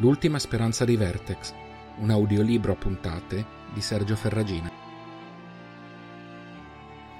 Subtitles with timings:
[0.00, 1.52] L'ultima speranza di Vertex,
[1.96, 4.70] un audiolibro a puntate di Sergio Ferragina.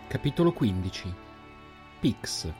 [0.06, 1.14] Capitolo 15
[1.98, 2.52] Pix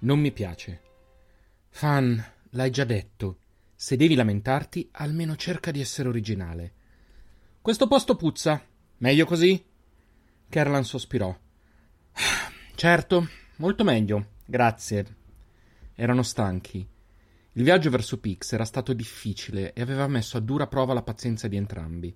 [0.00, 0.82] Non mi piace.
[1.68, 3.38] Fan, l'hai già detto.
[3.72, 6.72] Se devi lamentarti, almeno cerca di essere originale.
[7.62, 8.60] Questo posto puzza.
[8.96, 9.64] Meglio così?
[10.48, 11.38] Kerlan sospirò.
[12.74, 13.28] Certo,
[13.58, 15.24] molto meglio, grazie.
[15.98, 16.86] Erano stanchi.
[17.52, 21.48] Il viaggio verso Pix era stato difficile e aveva messo a dura prova la pazienza
[21.48, 22.14] di entrambi.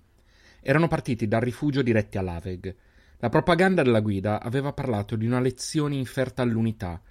[0.61, 2.75] Erano partiti dal rifugio diretti a Laveg.
[3.17, 7.01] La propaganda della guida aveva parlato di una lezione inferta all'unità,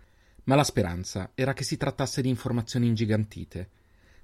[0.45, 3.71] ma la speranza era che si trattasse di informazioni ingigantite.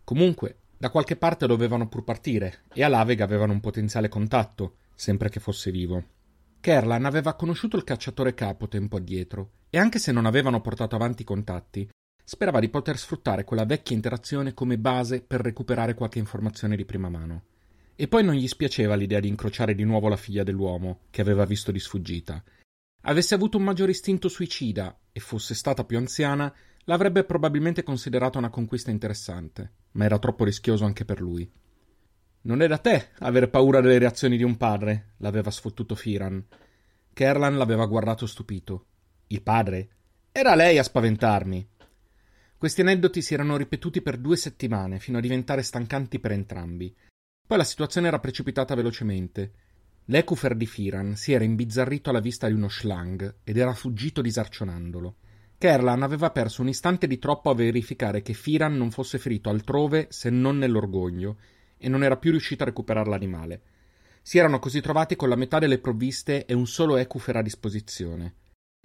[0.05, 5.31] Comunque, da qualche parte dovevano pur partire, e a Laveg avevano un potenziale contatto, sempre
[5.31, 6.05] che fosse vivo.
[6.61, 11.23] Kerlan aveva conosciuto il cacciatore capo tempo addietro, e anche se non avevano portato avanti
[11.23, 11.89] i contatti,
[12.29, 17.09] sperava di poter sfruttare quella vecchia interazione come base per recuperare qualche informazione di prima
[17.09, 17.45] mano.
[17.95, 21.45] E poi non gli spiaceva l'idea di incrociare di nuovo la figlia dell'uomo, che aveva
[21.45, 22.43] visto di sfuggita.
[23.03, 26.53] Avesse avuto un maggiore istinto suicida e fosse stata più anziana,
[26.87, 31.49] l'avrebbe probabilmente considerata una conquista interessante, ma era troppo rischioso anche per lui.
[32.43, 36.45] Non è da te avere paura delle reazioni di un padre, l'aveva sfottuto Firan.
[37.13, 38.87] Kerlan l'aveva guardato stupito.
[39.29, 39.89] Il padre?
[40.33, 41.69] Era lei a spaventarmi.
[42.59, 46.95] Questi aneddoti si erano ripetuti per due settimane, fino a diventare stancanti per entrambi.
[47.47, 49.53] Poi la situazione era precipitata velocemente.
[50.07, 55.17] L'Ecufer di Firan si era imbizzarrito alla vista di uno schlang ed era fuggito disarcionandolo.
[55.59, 60.07] Kerlan aveva perso un istante di troppo a verificare che Firan non fosse ferito altrove
[60.09, 61.37] se non nell'orgoglio
[61.77, 63.61] e non era più riuscito a recuperare l'animale.
[64.23, 68.35] Si erano così trovati con la metà delle provviste e un solo Ecufer a disposizione.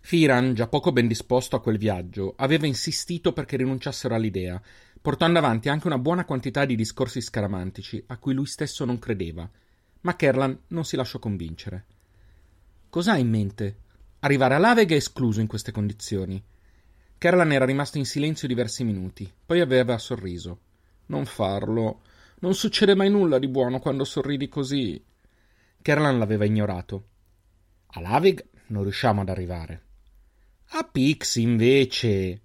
[0.02, 4.62] Firan, già poco ben disposto a quel viaggio, aveva insistito perché rinunciassero all'idea,
[5.00, 9.50] portando avanti anche una buona quantità di discorsi scaramantici a cui lui stesso non credeva.
[10.02, 11.86] Ma Kerlan non si lasciò convincere.
[12.90, 13.78] Cos'ha in mente?
[14.20, 16.44] Arrivare a Laveg è escluso in queste condizioni.
[17.18, 20.60] Kerlan era rimasto in silenzio diversi minuti, poi aveva sorriso.
[21.06, 22.02] Non farlo.
[22.40, 25.02] Non succede mai nulla di buono quando sorridi così.
[25.82, 27.06] Kerlan l'aveva ignorato.
[27.92, 29.90] A Laveg non riusciamo ad arrivare.
[30.74, 32.42] A Pix, invece.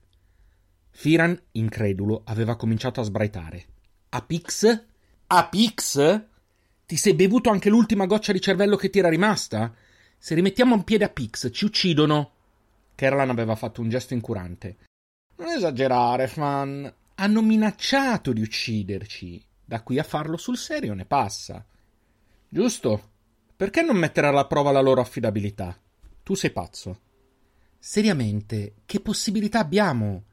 [0.90, 3.66] Firan, incredulo, aveva cominciato a sbraitare.
[4.08, 4.84] A Pix?
[5.28, 6.24] A Pix?
[6.86, 9.72] Ti sei bevuto anche l'ultima goccia di cervello che ti era rimasta?
[10.18, 12.32] Se rimettiamo un piede a Pix, ci uccidono.
[12.96, 14.76] Kerlan aveva fatto un gesto incurante.
[15.36, 16.92] Non esagerare, Fan.
[17.14, 19.40] Hanno minacciato di ucciderci.
[19.64, 21.64] Da qui a farlo sul serio ne passa.
[22.48, 23.10] Giusto?
[23.54, 25.78] Perché non mettere alla prova la loro affidabilità?
[26.24, 27.00] Tu sei pazzo.
[27.88, 30.24] Seriamente, che possibilità abbiamo?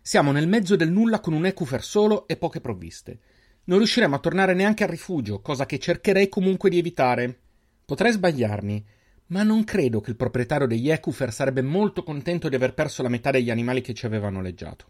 [0.00, 3.20] Siamo nel mezzo del nulla con un Ecufer solo e poche provviste.
[3.64, 7.38] Non riusciremo a tornare neanche al rifugio, cosa che cercherei comunque di evitare.
[7.84, 8.86] Potrei sbagliarmi,
[9.26, 13.10] ma non credo che il proprietario degli Ecufer sarebbe molto contento di aver perso la
[13.10, 14.86] metà degli animali che ci aveva noleggiato.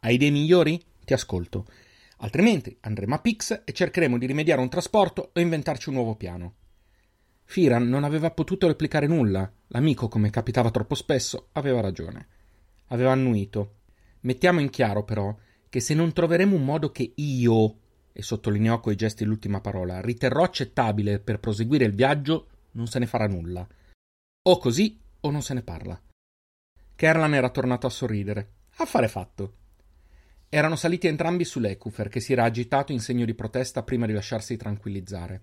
[0.00, 0.82] Hai idee migliori?
[1.04, 1.66] Ti ascolto.
[2.20, 6.54] Altrimenti andremo a Pix e cercheremo di rimediare un trasporto o inventarci un nuovo piano.
[7.50, 9.50] Firan non aveva potuto replicare nulla.
[9.68, 12.26] L'amico, come capitava troppo spesso, aveva ragione.
[12.88, 13.76] Aveva annuito.
[14.20, 15.34] Mettiamo in chiaro, però,
[15.70, 17.78] che se non troveremo un modo che io,
[18.12, 23.06] e sottolineò coi gesti l'ultima parola, riterrò accettabile per proseguire il viaggio, non se ne
[23.06, 23.66] farà nulla.
[24.42, 25.98] O così o non se ne parla.
[26.94, 28.52] Kerlan era tornato a sorridere.
[28.76, 29.54] Affare fatto.
[30.50, 34.58] Erano saliti entrambi sull'Ecufer, che si era agitato in segno di protesta prima di lasciarsi
[34.58, 35.42] tranquillizzare.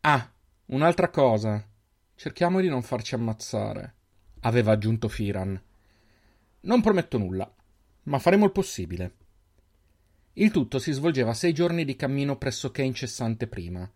[0.00, 0.30] Ah,
[0.66, 1.64] un'altra cosa.
[2.14, 3.94] Cerchiamo di non farci ammazzare,
[4.40, 5.60] aveva aggiunto Firan.
[6.60, 7.52] Non prometto nulla,
[8.04, 9.14] ma faremo il possibile.
[10.32, 13.88] Il tutto si svolgeva sei giorni di cammino pressoché incessante prima.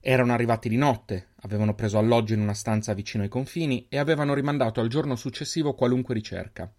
[0.00, 4.34] Erano arrivati di notte, avevano preso alloggio in una stanza vicino ai confini e avevano
[4.34, 6.72] rimandato al giorno successivo qualunque ricerca.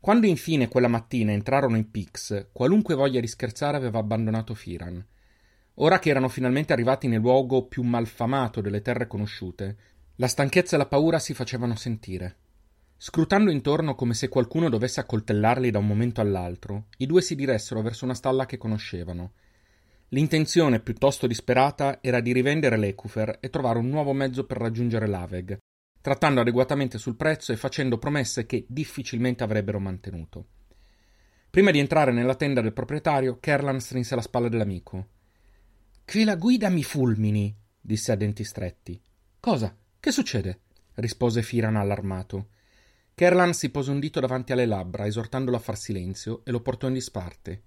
[0.00, 5.04] Quando infine quella mattina entrarono in Pix, qualunque voglia di scherzare aveva abbandonato Firan.
[5.76, 9.76] Ora che erano finalmente arrivati nel luogo più malfamato delle terre conosciute,
[10.16, 12.36] la stanchezza e la paura si facevano sentire.
[12.98, 17.80] Scrutando intorno come se qualcuno dovesse accoltellarli da un momento all'altro, i due si diressero
[17.80, 19.32] verso una stalla che conoscevano.
[20.10, 25.58] L'intenzione, piuttosto disperata, era di rivendere l'Ecufer e trovare un nuovo mezzo per raggiungere l'Aveg,
[26.02, 30.46] trattando adeguatamente sul prezzo e facendo promesse che difficilmente avrebbero mantenuto.
[31.50, 35.06] Prima di entrare nella tenda del proprietario, Kerlan strinse la spalla dell'amico.
[36.04, 39.00] Che la guida mi fulmini, disse a denti stretti.
[39.40, 39.74] Cosa?
[39.98, 40.60] Che succede?
[40.94, 42.48] rispose Firan allarmato.
[43.14, 46.86] Kerlan si pose un dito davanti alle labbra, esortandolo a far silenzio, e lo portò
[46.88, 47.62] in disparte.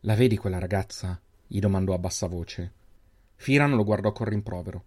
[0.00, 1.20] La vedi quella ragazza?
[1.46, 2.72] gli domandò a bassa voce.
[3.36, 4.84] Firan lo guardò con rimprovero.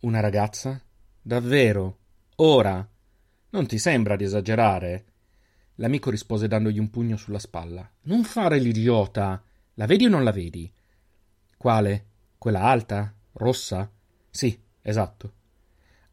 [0.00, 0.82] Una ragazza?
[1.20, 1.98] Davvero?
[2.36, 2.86] Ora?
[3.50, 5.04] Non ti sembra di esagerare?
[5.76, 7.88] L'amico rispose dandogli un pugno sulla spalla.
[8.02, 9.42] Non fare l'idiota.
[9.74, 10.70] La vedi o non la vedi?
[11.62, 12.06] Quale?
[12.38, 13.14] Quella alta?
[13.34, 13.88] Rossa?
[14.28, 15.32] Sì, esatto.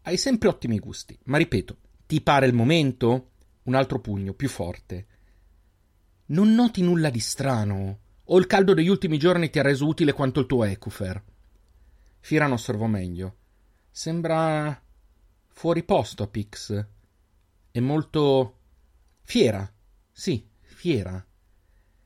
[0.03, 3.31] Hai sempre ottimi gusti, ma ripeto, ti pare il momento?
[3.63, 5.07] Un altro pugno, più forte.
[6.27, 7.99] Non noti nulla di strano?
[8.25, 11.19] O il caldo degli ultimi giorni ti ha reso utile quanto il tuo Ecufer?
[12.19, 13.37] Firan osservò meglio.
[13.89, 14.79] Sembra
[15.47, 16.87] fuori posto a Pix.
[17.71, 18.57] È molto
[19.23, 19.67] fiera.
[20.11, 21.25] Sì, fiera.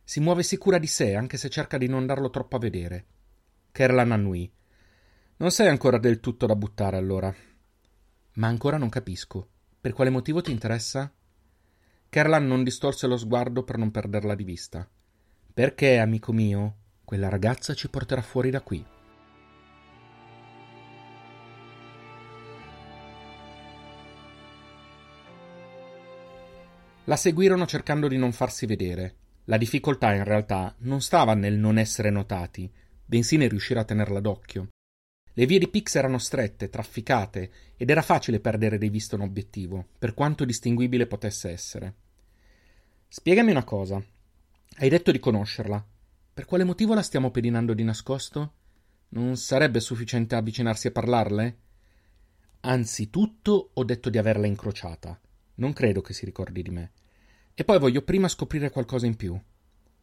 [0.02, 3.08] Si muove sicura di sé, anche se cerca di non darlo troppo a vedere.
[3.74, 4.48] Kerlan annui.
[5.38, 7.34] Non sei ancora del tutto da buttare, allora.
[8.34, 9.50] Ma ancora non capisco.
[9.82, 11.12] Per quale motivo ti interessa?
[12.08, 14.88] Kerlan non distolse lo sguardo per non perderla di vista.
[15.52, 18.86] Perché, amico mio, quella ragazza ci porterà fuori da qui.
[27.06, 29.16] La seguirono cercando di non farsi vedere.
[29.46, 32.72] La difficoltà in realtà non stava nel non essere notati,
[33.14, 34.70] bensì nel riuscire a tenerla d'occhio.
[35.34, 39.86] Le vie di Pix erano strette, trafficate, ed era facile perdere di vista un obiettivo,
[40.00, 41.94] per quanto distinguibile potesse essere.
[43.08, 44.04] Spiegami una cosa.
[44.78, 45.86] Hai detto di conoscerla.
[46.34, 48.54] Per quale motivo la stiamo pedinando di nascosto?
[49.10, 51.58] Non sarebbe sufficiente avvicinarsi a parlarle?
[52.62, 55.20] Anzitutto ho detto di averla incrociata.
[55.56, 56.92] Non credo che si ricordi di me.
[57.54, 59.40] E poi voglio prima scoprire qualcosa in più.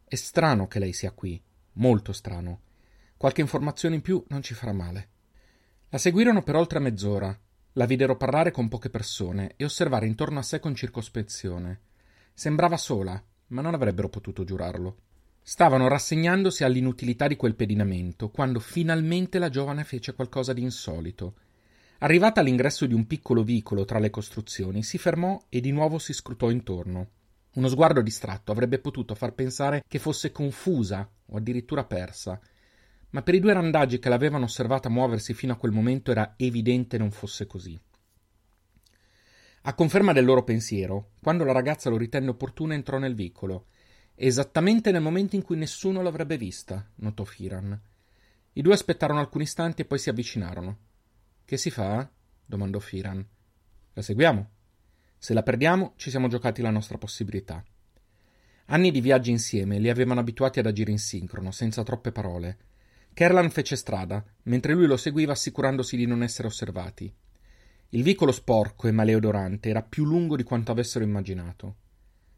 [0.05, 1.41] È strano che lei sia qui,
[1.73, 2.69] molto strano.
[3.21, 5.09] Qualche informazione in più non ci farà male.
[5.89, 7.39] La seguirono per oltre mezz'ora.
[7.73, 11.81] La videro parlare con poche persone e osservare intorno a sé con circospezione.
[12.33, 14.97] Sembrava sola, ma non avrebbero potuto giurarlo.
[15.39, 21.35] Stavano rassegnandosi all'inutilità di quel pedinamento, quando finalmente la giovane fece qualcosa di insolito.
[21.99, 26.13] Arrivata all'ingresso di un piccolo vicolo tra le costruzioni, si fermò e di nuovo si
[26.13, 27.09] scrutò intorno.
[27.53, 32.39] Uno sguardo distratto avrebbe potuto far pensare che fosse confusa o addirittura persa,
[33.11, 36.97] ma per i due randaggi che l'avevano osservata muoversi fino a quel momento era evidente
[36.97, 37.79] non fosse così.
[39.63, 43.67] A conferma del loro pensiero, quando la ragazza lo ritenne opportuno entrò nel vicolo,
[44.15, 47.79] esattamente nel momento in cui nessuno l'avrebbe vista, notò Firan.
[48.53, 50.77] I due aspettarono alcuni istanti e poi si avvicinarono.
[51.45, 52.09] Che si fa?
[52.43, 53.25] domandò Firan.
[53.93, 54.49] La seguiamo.
[55.17, 57.63] Se la perdiamo, ci siamo giocati la nostra possibilità.
[58.65, 62.57] Anni di viaggi insieme li avevano abituati ad agire in sincrono, senza troppe parole.
[63.13, 67.13] Kerlan fece strada, mentre lui lo seguiva assicurandosi di non essere osservati.
[67.89, 71.75] Il vicolo sporco e maleodorante era più lungo di quanto avessero immaginato.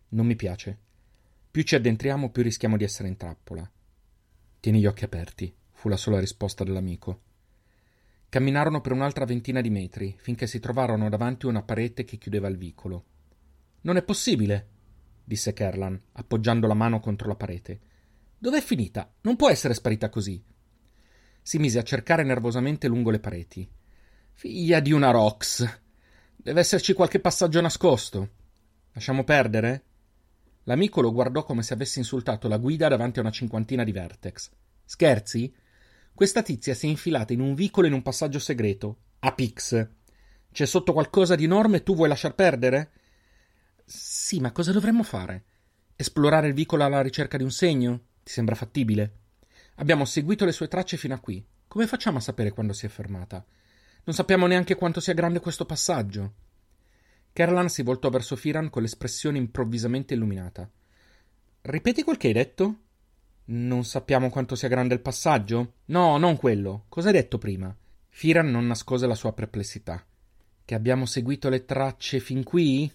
[0.09, 0.77] Non mi piace.
[1.51, 3.69] Più ci addentriamo, più rischiamo di essere in trappola.
[4.59, 7.21] Tieni gli occhi aperti, fu la sola risposta dell'amico.
[8.29, 12.47] Camminarono per un'altra ventina di metri, finché si trovarono davanti a una parete che chiudeva
[12.47, 13.05] il vicolo.
[13.81, 14.67] Non è possibile,
[15.23, 17.79] disse Kerlan, appoggiando la mano contro la parete.
[18.39, 19.13] Dov'è finita?
[19.21, 20.43] Non può essere sparita così.
[21.45, 23.69] Si mise a cercare nervosamente lungo le pareti.
[24.31, 25.79] Figlia di una Rox.
[26.37, 28.29] Deve esserci qualche passaggio nascosto.
[28.93, 29.83] Lasciamo perdere?
[30.63, 34.51] L'amico lo guardò come se avesse insultato la guida davanti a una cinquantina di vertex.
[34.85, 35.53] Scherzi?
[36.13, 38.99] Questa tizia si è infilata in un vicolo in un passaggio segreto.
[39.19, 39.87] A Pix.
[40.49, 42.91] C'è sotto qualcosa di enorme e tu vuoi lasciar perdere?
[43.83, 45.43] Sì, ma cosa dovremmo fare?
[45.97, 48.01] Esplorare il vicolo alla ricerca di un segno?
[48.23, 49.22] Ti sembra fattibile?
[49.83, 51.45] Abbiamo seguito le sue tracce fino a qui.
[51.67, 53.45] Come facciamo a sapere quando si è fermata?
[54.05, 56.33] Non sappiamo neanche quanto sia grande questo passaggio.
[57.33, 60.71] Kerlan si voltò verso Firan con l'espressione improvvisamente illuminata.
[61.63, 62.75] Ripeti quel che hai detto?
[63.47, 65.73] Non sappiamo quanto sia grande il passaggio?
[65.87, 66.85] No, non quello.
[66.87, 67.75] Cosa hai detto prima?
[68.07, 70.01] Firan non nascose la sua perplessità.
[70.63, 72.89] Che abbiamo seguito le tracce fin qui?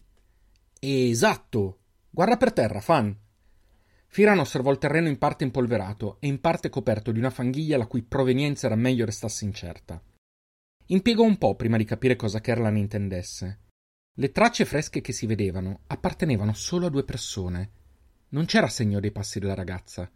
[0.80, 1.80] Esatto!
[2.08, 3.14] Guarda per terra, Fan.
[4.10, 7.86] Firan osservò il terreno in parte impolverato e in parte coperto di una fanghiglia la
[7.86, 10.02] cui provenienza era meglio restasse incerta.
[10.86, 13.58] Impiegò un po' prima di capire cosa Kerlan intendesse.
[14.14, 17.70] Le tracce fresche che si vedevano appartenevano solo a due persone.
[18.30, 20.10] Non c'era segno dei passi della ragazza.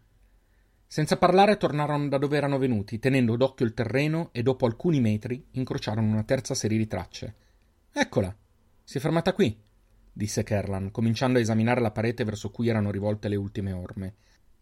[0.85, 5.47] Senza parlare tornarono da dove erano venuti, tenendo d'occhio il terreno e dopo alcuni metri
[5.51, 7.35] incrociarono una terza serie di tracce.
[7.93, 8.35] Eccola!
[8.83, 9.57] Si è fermata qui,
[10.13, 14.15] disse Kerlan, cominciando a esaminare la parete verso cui erano rivolte le ultime orme.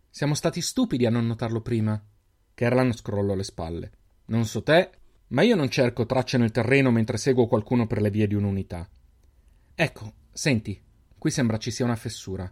[0.10, 2.01] Siamo stati stupidi a non notarlo prima.
[2.55, 3.91] Kerlan scrollò le spalle.
[4.25, 4.89] Non so te,
[5.27, 8.89] ma io non cerco tracce nel terreno mentre seguo qualcuno per le vie di un'unità.
[9.75, 10.81] Ecco, Senti,
[11.17, 12.51] qui sembra ci sia una fessura.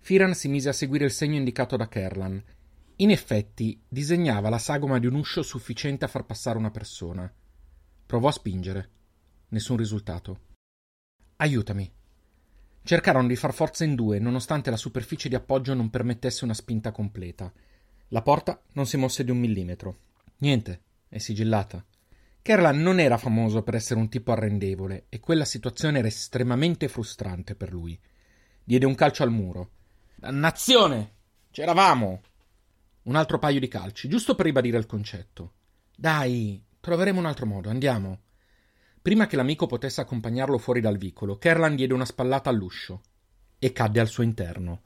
[0.00, 2.42] Firan si mise a seguire il segno indicato da Kerlan.
[2.96, 7.32] In effetti, disegnava la sagoma di un uscio sufficiente a far passare una persona.
[8.04, 8.90] Provò a spingere.
[9.48, 10.40] Nessun risultato.
[11.36, 11.90] Aiutami.
[12.82, 16.90] Cercarono di far forza in due, nonostante la superficie di appoggio non permettesse una spinta
[16.92, 17.52] completa.
[18.08, 19.98] La porta non si mosse di un millimetro.
[20.38, 21.84] Niente, è sigillata.
[22.42, 27.54] Kerlan non era famoso per essere un tipo arrendevole e quella situazione era estremamente frustrante
[27.54, 27.98] per lui.
[28.64, 29.70] Diede un calcio al muro.
[30.16, 31.12] Dannazione!
[31.50, 32.22] C'eravamo!
[33.02, 35.52] Un altro paio di calci, giusto per ribadire il concetto.
[35.94, 38.20] Dai, troveremo un altro modo, andiamo.
[39.02, 43.00] Prima che l'amico potesse accompagnarlo fuori dal vicolo, Kerlan diede una spallata all'uscio
[43.58, 44.82] e cadde al suo interno.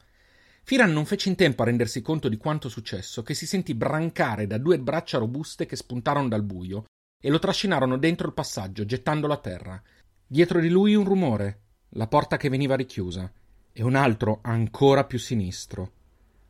[0.62, 4.47] Firan non fece in tempo a rendersi conto di quanto successo che si sentì brancare
[4.47, 6.85] da due braccia robuste che spuntarono dal buio
[7.21, 9.83] e lo trascinarono dentro il passaggio, gettandolo a terra.
[10.26, 13.30] Dietro di lui un rumore, la porta che veniva richiusa,
[13.73, 15.92] e un altro ancora più sinistro,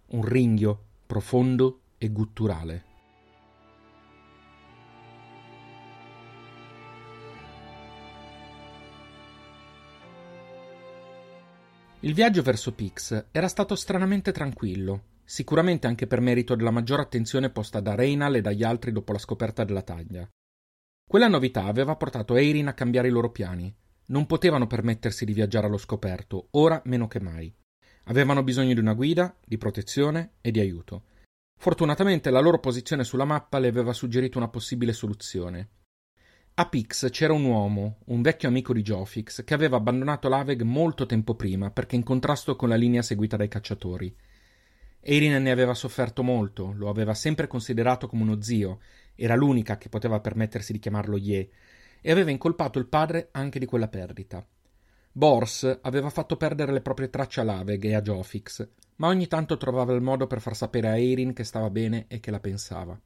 [0.09, 2.94] un ringhio profondo e gutturale.
[12.05, 17.49] Il viaggio verso Pix era stato stranamente tranquillo, sicuramente anche per merito della maggiore attenzione
[17.49, 20.29] posta da Reynal e dagli altri dopo la scoperta della taglia.
[21.09, 23.75] Quella novità aveva portato Eirin a cambiare i loro piani.
[24.09, 27.51] Non potevano permettersi di viaggiare allo scoperto, ora meno che mai.
[28.05, 31.05] Avevano bisogno di una guida, di protezione e di aiuto.
[31.59, 35.84] Fortunatamente la loro posizione sulla mappa le aveva suggerito una possibile soluzione.
[36.57, 41.05] A Pix c'era un uomo, un vecchio amico di Jofix, che aveva abbandonato l'Aveg molto
[41.05, 44.17] tempo prima perché in contrasto con la linea seguita dai cacciatori.
[45.01, 48.79] Eirin ne aveva sofferto molto, lo aveva sempre considerato come uno zio
[49.17, 51.51] era l'unica che poteva permettersi di chiamarlo Ye,
[52.01, 54.47] e aveva incolpato il padre anche di quella perdita.
[55.11, 59.57] Bors aveva fatto perdere le proprie tracce a Laveg e a Jofix, ma ogni tanto
[59.57, 62.97] trovava il modo per far sapere a Eirin che stava bene e che la pensava.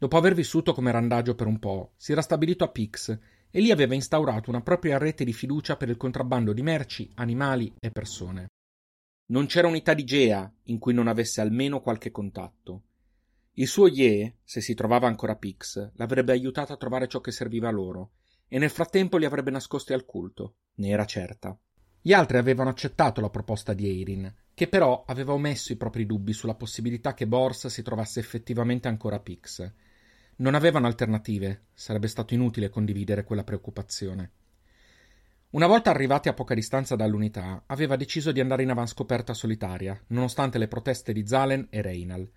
[0.00, 3.18] Dopo aver vissuto come randagio per un po', si era stabilito a Pix
[3.50, 7.74] e lì aveva instaurato una propria rete di fiducia per il contrabbando di merci, animali
[7.80, 8.46] e persone.
[9.30, 12.82] Non c'era unità di Gea in cui non avesse almeno qualche contatto.
[13.54, 17.68] Il suo Ye, se si trovava ancora Pix, l'avrebbe aiutato a trovare ciò che serviva
[17.70, 18.12] loro,
[18.46, 21.58] e nel frattempo li avrebbe nascosti al culto, ne era certa.
[22.00, 26.32] Gli altri avevano accettato la proposta di Eirin, che però aveva omesso i propri dubbi
[26.32, 29.72] sulla possibilità che Bors si trovasse effettivamente ancora Pix.
[30.40, 34.30] Non avevano alternative, sarebbe stato inutile condividere quella preoccupazione.
[35.50, 40.58] Una volta arrivati a poca distanza dall'unità, aveva deciso di andare in avanscoperta solitaria, nonostante
[40.58, 42.30] le proteste di Zalen e Reinal.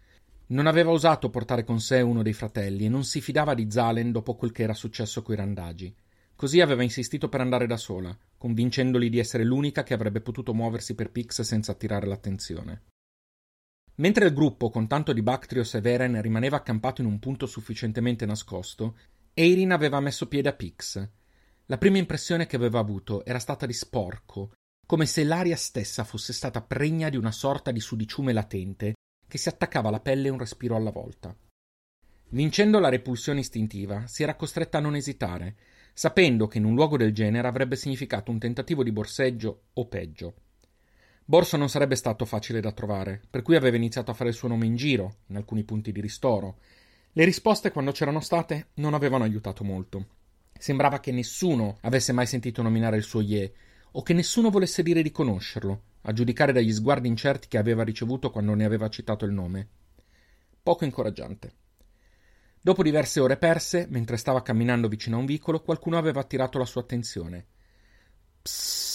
[0.48, 4.12] Non aveva osato portare con sé uno dei fratelli e non si fidava di Zalen
[4.12, 5.93] dopo quel che era successo coi randagi.
[6.36, 10.96] Così aveva insistito per andare da sola, convincendoli di essere l'unica che avrebbe potuto muoversi
[10.96, 12.81] per Pix senza attirare l'attenzione.
[13.95, 18.25] Mentre il gruppo, con tanto di Bactrios e Veren, rimaneva accampato in un punto sufficientemente
[18.25, 18.98] nascosto,
[19.33, 21.10] Eirin aveva messo piede a Pix.
[21.65, 24.53] La prima impressione che aveva avuto era stata di sporco,
[24.86, 28.95] come se l'aria stessa fosse stata pregna di una sorta di sudiciume latente
[29.27, 31.33] che si attaccava alla pelle un respiro alla volta.
[32.31, 35.55] Vincendo la repulsione istintiva, si era costretta a non esitare,
[35.93, 40.36] sapendo che in un luogo del genere avrebbe significato un tentativo di borseggio o peggio.
[41.32, 44.50] Borso non sarebbe stato facile da trovare, per cui aveva iniziato a fare il suo
[44.50, 46.58] nome in giro, in alcuni punti di ristoro.
[47.14, 50.08] Le risposte, quando c'erano state, non avevano aiutato molto.
[50.52, 53.54] Sembrava che nessuno avesse mai sentito nominare il suo Ye,
[53.92, 58.30] o che nessuno volesse dire di conoscerlo, a giudicare dagli sguardi incerti che aveva ricevuto
[58.30, 59.70] quando ne aveva citato il nome.
[60.62, 61.54] Poco incoraggiante.
[62.60, 66.66] Dopo diverse ore perse, mentre stava camminando vicino a un vicolo, qualcuno aveva attirato la
[66.66, 67.46] sua attenzione.
[68.42, 68.90] Psst.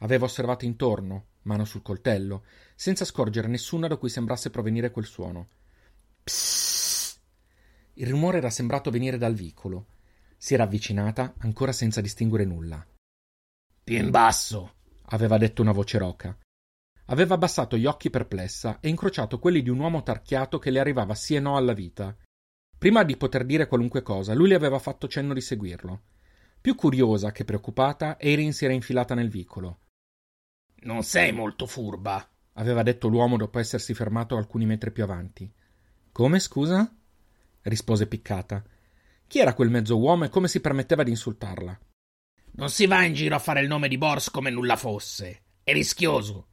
[0.00, 5.48] Aveva osservato intorno, mano sul coltello, senza scorgere nessuno da cui sembrasse provenire quel suono.
[6.22, 7.20] Psst.
[7.94, 9.86] Il rumore era sembrato venire dal vicolo.
[10.38, 12.84] Si era avvicinata, ancora senza distinguere nulla.
[13.84, 14.74] Più in basso,
[15.06, 16.36] aveva detto una voce roca.
[17.06, 21.14] Aveva abbassato gli occhi perplessa e incrociato quelli di un uomo tarchiato che le arrivava
[21.14, 22.16] sì e no alla vita.
[22.78, 26.02] Prima di poter dire qualunque cosa, lui le aveva fatto cenno di seguirlo.
[26.58, 29.80] Più curiosa che preoccupata, Erin si era infilata nel vicolo.
[30.82, 35.50] Non sei molto furba, aveva detto l'uomo dopo essersi fermato alcuni metri più avanti.
[36.12, 36.90] Come, scusa?
[37.62, 38.64] rispose piccata.
[39.26, 41.78] Chi era quel mezzo uomo e come si permetteva di insultarla?
[42.52, 45.42] Non si va in giro a fare il nome di Bors come nulla fosse.
[45.62, 46.48] È rischioso.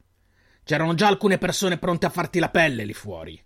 [0.62, 3.42] C'erano già alcune persone pronte a farti la pelle lì fuori.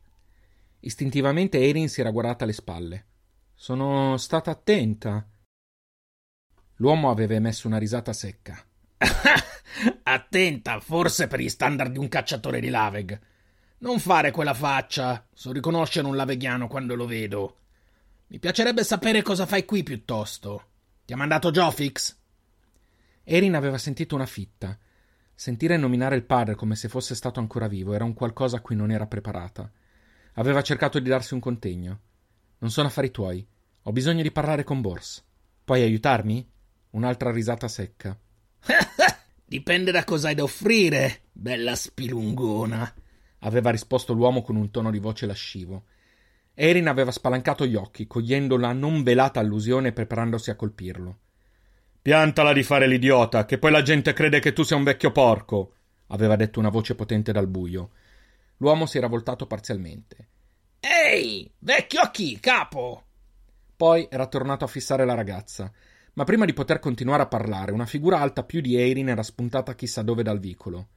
[0.81, 3.07] Istintivamente Erin si era guardata alle spalle.
[3.55, 5.27] Sono stata attenta.
[6.77, 8.63] L'uomo aveva emesso una risata secca.
[10.03, 13.21] Attenta, forse per gli standard di un cacciatore di Laveg.
[13.79, 15.27] Non fare quella faccia.
[15.33, 17.57] So riconoscere un laveghiano quando lo vedo.
[18.29, 20.65] Mi piacerebbe sapere cosa fai qui piuttosto.
[21.05, 22.17] Ti ha mandato Jofix?
[23.25, 24.79] Erin aveva sentito una fitta.
[25.35, 28.77] Sentire nominare il padre come se fosse stato ancora vivo era un qualcosa a cui
[28.77, 29.71] non era preparata.
[30.35, 32.01] Aveva cercato di darsi un contegno.
[32.59, 33.47] Non sono affari tuoi.
[33.83, 35.25] Ho bisogno di parlare con Bors.
[35.65, 36.49] Puoi aiutarmi?
[36.91, 38.17] Un'altra risata secca.
[39.53, 42.91] Dipende da cosa hai da offrire, bella spilungona,
[43.41, 45.85] aveva risposto l'uomo con un tono di voce lascivo.
[46.55, 51.19] Erin aveva spalancato gli occhi, cogliendo la non velata allusione e preparandosi a colpirlo.
[52.01, 55.75] Piantala di fare l'idiota, che poi la gente crede che tu sia un vecchio porco,
[56.07, 57.91] aveva detto una voce potente dal buio.
[58.57, 60.29] L'uomo si era voltato parzialmente.
[60.81, 63.05] Ehi, vecchio chi, capo?
[63.77, 65.71] Poi era tornato a fissare la ragazza,
[66.15, 69.75] ma prima di poter continuare a parlare, una figura alta più di Eirin era spuntata
[69.75, 70.89] chissà dove dal vicolo.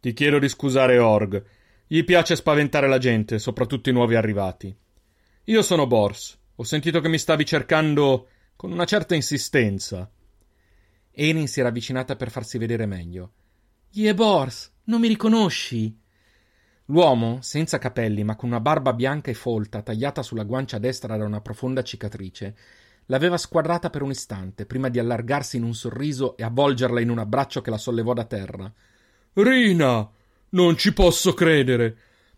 [0.00, 1.44] Ti chiedo di scusare Org.
[1.86, 4.74] Gli piace spaventare la gente, soprattutto i nuovi arrivati.
[5.44, 6.38] Io sono Bors.
[6.56, 10.10] Ho sentito che mi stavi cercando con una certa insistenza.
[11.10, 13.32] Eirin si era avvicinata per farsi vedere meglio.
[13.90, 15.96] Ye Bors, non mi riconosci?
[16.86, 21.24] L'uomo, senza capelli ma con una barba bianca e folta tagliata sulla guancia destra da
[21.24, 22.56] una profonda cicatrice,
[23.10, 27.18] L'aveva squadrata per un istante, prima di allargarsi in un sorriso e avvolgerla in un
[27.18, 28.70] abbraccio che la sollevò da terra.
[29.32, 30.10] Rina!
[30.50, 31.96] Non ci posso credere!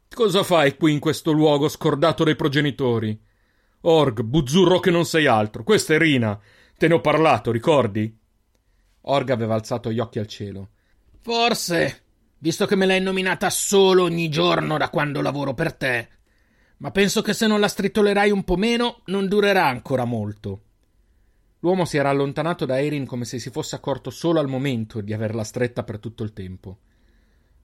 [0.09, 3.19] Cosa fai qui in questo luogo scordato dai progenitori?
[3.83, 5.65] Org, buzzurro che non sei altro.
[5.65, 6.39] Questa è Rina.
[6.77, 8.17] Te ne ho parlato, ricordi?
[9.03, 10.71] Org aveva alzato gli occhi al cielo.
[11.21, 12.03] Forse,
[12.39, 16.09] visto che me l'hai nominata solo ogni giorno da quando lavoro per te,
[16.81, 20.63] ma penso che se non la strittolerai un po' meno, non durerà ancora molto.
[21.61, 25.13] L'uomo si era allontanato da Erin come se si fosse accorto solo al momento di
[25.13, 26.79] averla stretta per tutto il tempo.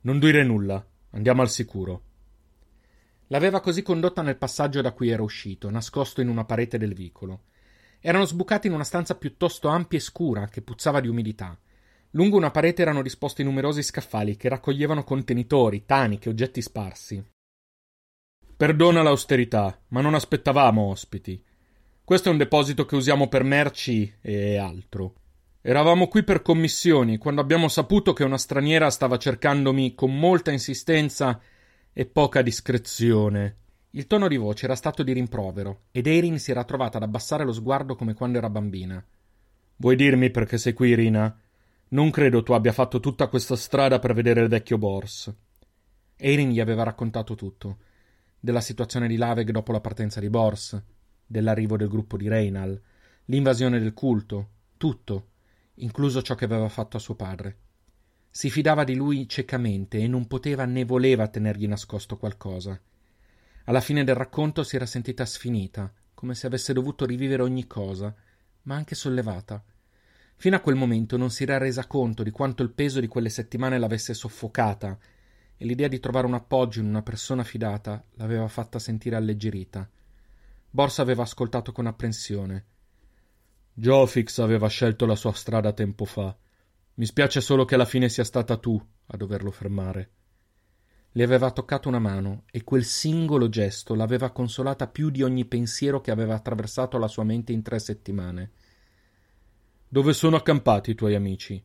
[0.03, 2.03] Non dire nulla, andiamo al sicuro.
[3.29, 7.45] L'aveva così condotta nel passaggio da cui era uscito, nascosto in una parete del vicolo.
[8.01, 11.59] Erano sbucati in una stanza piuttosto ampia e scura, che puzzava di umidità.
[12.11, 17.25] Lungo una parete erano disposti numerosi scaffali che raccoglievano contenitori, taniche, oggetti sparsi.
[18.57, 21.45] Perdona l'austerità, ma non aspettavamo ospiti.
[22.03, 25.13] Questo è un deposito che usiamo per merci e altro.
[25.61, 31.39] Eravamo qui per commissioni quando abbiamo saputo che una straniera stava cercandomi con molta insistenza
[31.93, 33.57] e poca discrezione.
[33.91, 37.45] Il tono di voce era stato di rimprovero ed Erin si era trovata ad abbassare
[37.45, 39.05] lo sguardo come quando era bambina.
[39.77, 41.39] Vuoi dirmi perché sei qui, Rina?
[41.89, 45.31] Non credo tu abbia fatto tutta questa strada per vedere il vecchio Bors.
[46.17, 47.79] Erin gli aveva raccontato tutto
[48.47, 50.81] della situazione di Laveg dopo la partenza di Bors,
[51.27, 52.81] dell'arrivo del gruppo di Reynal,
[53.25, 55.31] l'invasione del culto, tutto,
[55.75, 57.57] incluso ciò che aveva fatto a suo padre.
[58.31, 62.81] Si fidava di lui ciecamente e non poteva né voleva tenergli nascosto qualcosa.
[63.65, 68.15] Alla fine del racconto si era sentita sfinita, come se avesse dovuto rivivere ogni cosa,
[68.63, 69.61] ma anche sollevata.
[70.37, 73.29] Fino a quel momento non si era resa conto di quanto il peso di quelle
[73.29, 74.97] settimane l'avesse soffocata
[75.57, 79.89] e l'idea di trovare un appoggio in una persona fidata l'aveva fatta sentire alleggerita.
[80.71, 82.67] Borsa aveva ascoltato con apprensione.
[83.73, 86.37] Jofix aveva scelto la sua strada tempo fa.
[86.95, 90.11] Mi spiace solo che alla fine sia stata tu a doverlo fermare.
[91.13, 96.01] Le aveva toccato una mano e quel singolo gesto l'aveva consolata più di ogni pensiero
[96.01, 98.51] che aveva attraversato la sua mente in tre settimane.
[99.89, 101.65] Dove sono accampati i tuoi amici?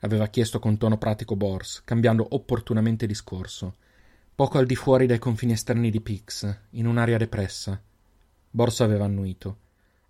[0.00, 3.76] Aveva chiesto con tono pratico Bors, cambiando opportunamente discorso.
[4.34, 7.80] Poco al di fuori dai confini esterni di Pix, in un'area depressa.
[8.50, 9.58] Bors aveva annuito.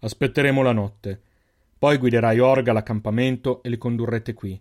[0.01, 1.21] Aspetteremo la notte.
[1.79, 4.61] Poi guiderai Orga all'accampamento e li condurrete qui.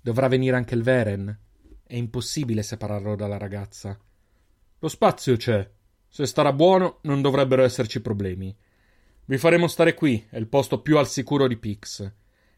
[0.00, 1.38] Dovrà venire anche il Veren.
[1.84, 3.98] È impossibile separarlo dalla ragazza.
[4.78, 5.68] Lo spazio c'è.
[6.08, 8.56] Se starà buono, non dovrebbero esserci problemi.
[9.26, 12.12] Vi faremo stare qui, è il posto più al sicuro di Pix.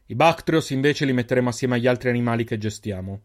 [0.05, 3.21] I Bactrios invece li metteremo assieme agli altri animali che gestiamo.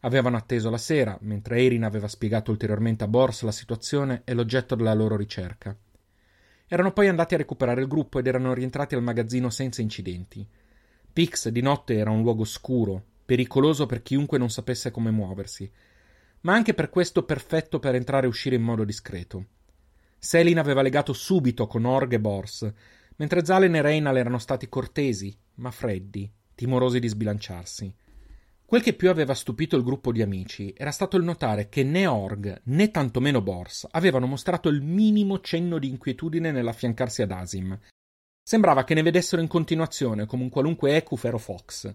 [0.00, 4.76] Avevano atteso la sera, mentre Erin aveva spiegato ulteriormente a Bors la situazione e l'oggetto
[4.76, 5.76] della loro ricerca.
[6.68, 10.46] Erano poi andati a recuperare il gruppo ed erano rientrati al magazzino senza incidenti.
[11.12, 15.68] Pix di notte era un luogo scuro, pericoloso per chiunque non sapesse come muoversi,
[16.42, 19.46] ma anche per questo perfetto per entrare e uscire in modo discreto.
[20.16, 22.72] Selin aveva legato subito con Org e Bors,
[23.16, 27.94] mentre Zalen e Reinal erano stati cortesi, ma freddi, timorosi di sbilanciarsi.
[28.66, 32.06] Quel che più aveva stupito il gruppo di amici era stato il notare che né
[32.08, 37.78] Org né tantomeno Bors avevano mostrato il minimo cenno di inquietudine nell'affiancarsi ad Asim.
[38.42, 41.94] Sembrava che ne vedessero in continuazione come un qualunque Ecufer o Fox.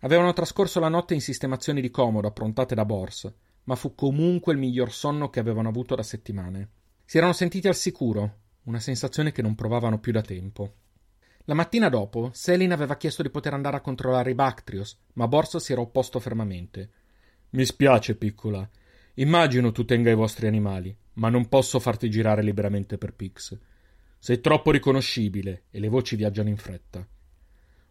[0.00, 3.32] Avevano trascorso la notte in sistemazioni di comodo approntate da Bors,
[3.64, 6.68] ma fu comunque il miglior sonno che avevano avuto da settimane.
[7.04, 10.74] Si erano sentiti al sicuro, una sensazione che non provavano più da tempo.
[11.44, 15.56] La mattina dopo, Selin aveva chiesto di poter andare a controllare i Bactrios, ma Bors
[15.58, 16.90] si era opposto fermamente.
[17.50, 18.68] Mi spiace, piccola.
[19.14, 23.56] Immagino tu tenga i vostri animali, ma non posso farti girare liberamente per Pix.
[24.18, 27.06] Sei troppo riconoscibile e le voci viaggiano in fretta.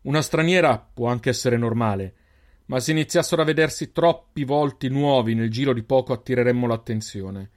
[0.02, 2.16] Una straniera può anche essere normale,
[2.66, 7.50] ma se iniziassero a vedersi troppi volti nuovi nel giro di poco attireremmo l'attenzione.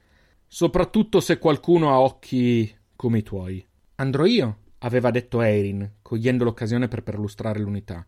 [0.47, 3.65] Soprattutto se qualcuno ha occhi come i tuoi.
[3.95, 8.05] Andrò io, aveva detto Eirin, cogliendo l'occasione per perlustrare l'unità.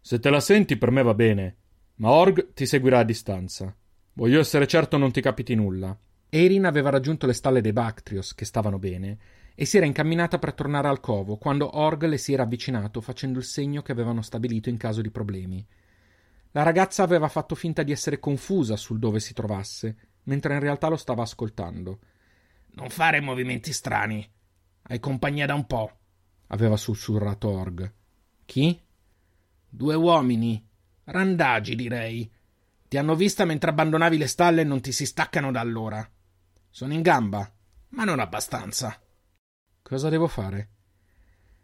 [0.00, 1.56] Se te la senti, per me va bene,
[1.96, 3.76] ma Org ti seguirà a distanza.
[4.12, 5.98] Voglio essere certo non ti capiti nulla.
[6.28, 9.18] Eirin aveva raggiunto le stalle dei Bactrios, che stavano bene,
[9.56, 13.40] e si era incamminata per tornare al covo quando Org le si era avvicinato facendo
[13.40, 15.66] il segno che avevano stabilito in caso di problemi.
[16.52, 20.86] La ragazza aveva fatto finta di essere confusa sul dove si trovasse, mentre in realtà
[20.86, 21.98] lo stava ascoltando.
[22.72, 24.28] Non fare movimenti strani.
[24.82, 26.00] Hai compagnia da un po',
[26.50, 27.92] aveva sussurrato Org.
[28.44, 28.80] Chi?
[29.68, 30.66] Due uomini.
[31.04, 32.30] Randagi, direi.
[32.88, 36.08] Ti hanno vista mentre abbandonavi le stalle e non ti si staccano da allora.
[36.68, 37.52] Sono in gamba,
[37.90, 39.00] ma non abbastanza.
[39.82, 40.68] Cosa devo fare?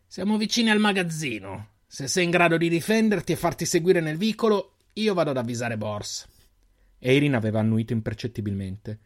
[0.07, 1.75] Siamo vicini al magazzino.
[1.87, 5.77] Se sei in grado di difenderti e farti seguire nel vicolo, io vado ad avvisare
[5.77, 6.29] Bors.
[6.99, 9.01] Eirin aveva annuito impercettibilmente.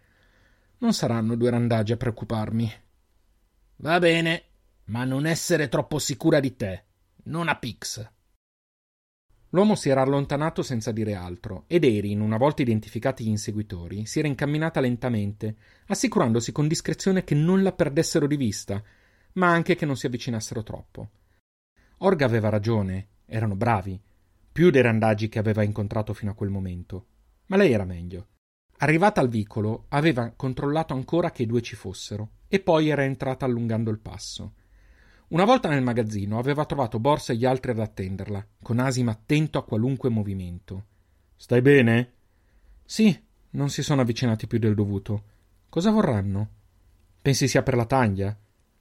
[0.80, 2.72] Non saranno due randagi a preoccuparmi.
[3.76, 4.44] Va bene,
[4.84, 6.84] ma non essere troppo sicura di te.
[7.24, 8.10] Non a Pix.
[9.50, 14.20] L'uomo si era allontanato senza dire altro, ed Erin, una volta identificati gli inseguitori, si
[14.20, 15.56] era incamminata lentamente,
[15.88, 18.82] assicurandosi con discrezione che non la perdessero di vista,
[19.34, 21.10] ma anche che non si avvicinassero troppo.
[21.98, 24.00] Orga aveva ragione, erano bravi,
[24.50, 27.06] più dei randagi che aveva incontrato fino a quel momento.
[27.46, 28.28] Ma lei era meglio.
[28.82, 33.44] Arrivata al vicolo, aveva controllato ancora che i due ci fossero, e poi era entrata
[33.44, 34.54] allungando il passo.
[35.28, 39.58] Una volta nel magazzino aveva trovato Borsa e gli altri ad attenderla, con Asim attento
[39.58, 40.86] a qualunque movimento.
[41.36, 42.12] Stai bene?
[42.82, 43.16] Sì,
[43.50, 45.24] non si sono avvicinati più del dovuto.
[45.68, 46.48] Cosa vorranno?
[47.20, 48.34] Pensi sia per la taglia?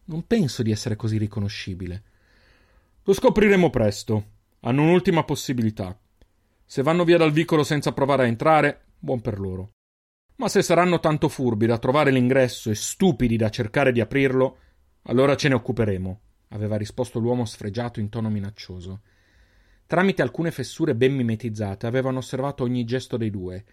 [0.06, 2.04] Non penso di essere così riconoscibile.
[3.04, 4.26] Lo scopriremo presto.
[4.62, 5.98] Hanno un'ultima possibilità.
[6.66, 9.72] Se vanno via dal vicolo senza provare a entrare, buon per loro.
[10.40, 14.58] Ma se saranno tanto furbi da trovare l'ingresso e stupidi da cercare di aprirlo,
[15.04, 19.02] allora ce ne occuperemo aveva risposto l'uomo sfregiato in tono minaccioso.
[19.86, 23.66] Tramite alcune fessure ben mimetizzate avevano osservato ogni gesto dei due,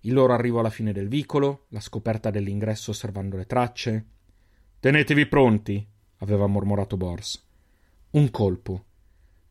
[0.00, 4.06] il loro arrivo alla fine del vicolo, la scoperta dell'ingresso osservando le tracce.
[4.80, 5.86] Tenetevi pronti,
[6.18, 7.46] aveva mormorato Bors.
[8.10, 8.84] Un colpo.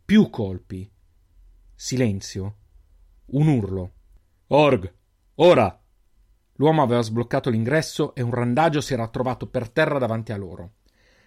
[0.04, 0.90] Più colpi.
[1.76, 2.56] Silenzio.
[3.28, 3.92] Un urlo.
[4.48, 4.92] Org,
[5.36, 5.80] ora!
[6.60, 10.72] L'uomo aveva sbloccato l'ingresso e un randagio si era trovato per terra davanti a loro.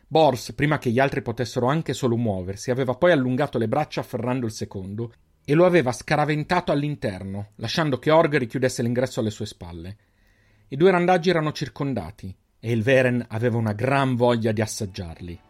[0.07, 4.45] Bors, prima che gli altri potessero anche solo muoversi, aveva poi allungato le braccia afferrando
[4.45, 9.97] il secondo e lo aveva scaraventato all'interno, lasciando che Org richiudesse l'ingresso alle sue spalle.
[10.69, 15.41] I due randaggi erano circondati e il Veren aveva una gran voglia di assaggiarli.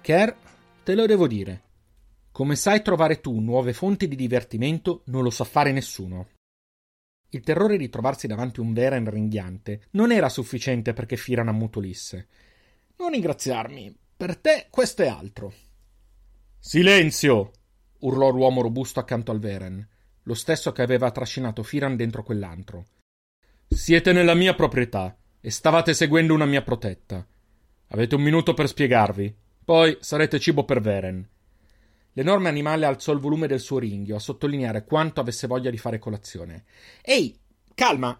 [0.00, 0.32] Kerr,
[0.82, 1.64] te lo devo dire.
[2.36, 6.28] Come sai trovare tu nuove fonti di divertimento, non lo sa fare nessuno.
[7.30, 12.28] Il terrore di trovarsi davanti un Veren ringhiante non era sufficiente perché Firan ammutolisse.
[12.98, 15.54] Non ringraziarmi, per te questo è altro.
[16.58, 17.52] Silenzio!
[18.00, 19.88] urlò l'uomo robusto accanto al Veren,
[20.24, 22.84] lo stesso che aveva trascinato Firan dentro quell'antro.
[23.66, 27.26] Siete nella mia proprietà e stavate seguendo una mia protetta.
[27.86, 31.30] Avete un minuto per spiegarvi, poi sarete cibo per Veren.
[32.16, 35.98] L'enorme animale alzò il volume del suo ringhio a sottolineare quanto avesse voglia di fare
[35.98, 36.64] colazione.
[37.02, 37.38] Ehi,
[37.74, 38.18] calma!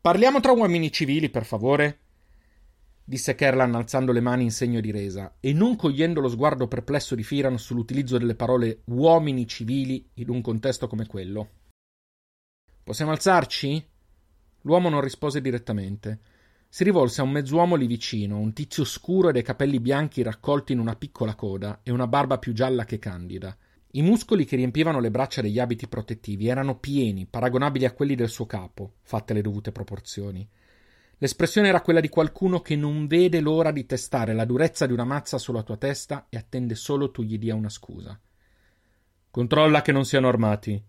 [0.00, 2.00] Parliamo tra uomini civili, per favore?
[3.02, 7.14] disse Kerlan alzando le mani in segno di resa e non cogliendo lo sguardo perplesso
[7.14, 11.48] di Firan sull'utilizzo delle parole uomini civili in un contesto come quello.
[12.84, 13.82] Possiamo alzarci?
[14.60, 16.18] L'uomo non rispose direttamente.
[16.70, 20.72] Si rivolse a un mezz'uomo lì vicino, un tizio scuro e dai capelli bianchi raccolti
[20.72, 23.56] in una piccola coda e una barba più gialla che candida.
[23.92, 28.28] I muscoli che riempivano le braccia degli abiti protettivi erano pieni, paragonabili a quelli del
[28.28, 30.46] suo capo, fatte le dovute proporzioni.
[31.16, 35.04] L'espressione era quella di qualcuno che non vede l'ora di testare la durezza di una
[35.04, 38.20] mazza sulla tua testa e attende solo tu gli dia una scusa.
[39.30, 40.80] Controlla che non siano armati,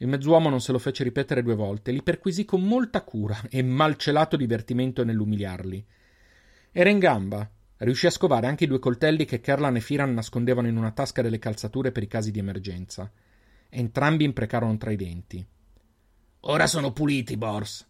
[0.00, 3.62] il mezz'uomo non se lo fece ripetere due volte, li perquisì con molta cura e
[3.62, 5.84] malcelato divertimento nell'umiliarli.
[6.70, 7.50] Era in gamba.
[7.78, 11.22] Riuscì a scovare anche i due coltelli che Kerlan e Firan nascondevano in una tasca
[11.22, 13.10] delle calzature per i casi di emergenza.
[13.68, 15.44] Entrambi imprecarono tra i denti.
[16.40, 17.86] Ora sono puliti, Bors.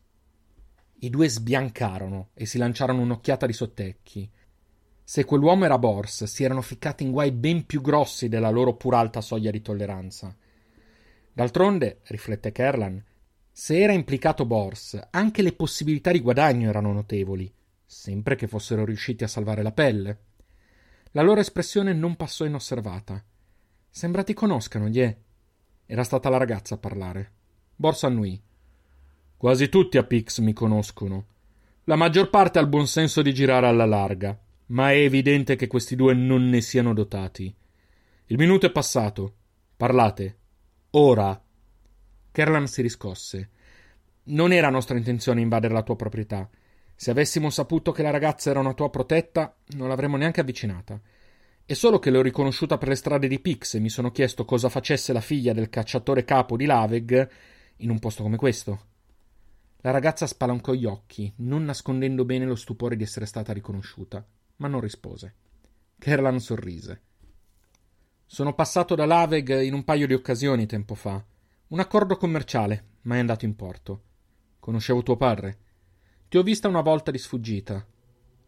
[1.01, 4.31] I due sbiancarono e si lanciarono un'occhiata di sottecchi.
[5.05, 8.95] Se quell'uomo era Bors, si erano ficcati in guai ben più grossi della loro pur
[8.95, 10.35] alta soglia di tolleranza.
[11.39, 13.01] D'altronde, riflette Kerlan,
[13.53, 17.49] se era implicato Bors, anche le possibilità di guadagno erano notevoli,
[17.87, 20.19] sempre che fossero riusciti a salvare la pelle.
[21.13, 23.25] La loro espressione non passò inosservata.
[23.89, 25.17] Sembra ti conoscano, gli è.
[25.87, 27.33] Era stata la ragazza a parlare.
[27.77, 28.43] Bors annui.
[29.37, 31.27] Quasi tutti a Pix mi conoscono.
[31.85, 34.37] La maggior parte ha il buon senso di girare alla larga
[34.69, 37.55] ma è evidente che questi due non ne siano dotati.
[38.27, 39.35] Il minuto è passato.
[39.77, 40.37] Parlate.
[40.93, 41.41] Ora.
[42.31, 43.51] Kerlan si riscosse.
[44.25, 46.49] Non era nostra intenzione invadere la tua proprietà.
[46.95, 51.01] Se avessimo saputo che la ragazza era una tua protetta, non l'avremmo neanche avvicinata.
[51.65, 54.69] È solo che l'ho riconosciuta per le strade di Pix e mi sono chiesto cosa
[54.69, 57.29] facesse la figlia del cacciatore capo di Laveg
[57.77, 58.87] in un posto come questo.
[59.83, 64.27] La ragazza spalancò gli occhi, non nascondendo bene lo stupore di essere stata riconosciuta
[64.59, 65.35] ma non rispose.
[65.99, 67.03] Kerlan sorrise.
[68.31, 71.25] Sono passato da Laveg in un paio di occasioni tempo fa.
[71.69, 74.03] Un accordo commerciale, ma è andato in porto.
[74.61, 75.59] Conoscevo tuo padre.
[76.29, 77.85] Ti ho vista una volta di sfuggita.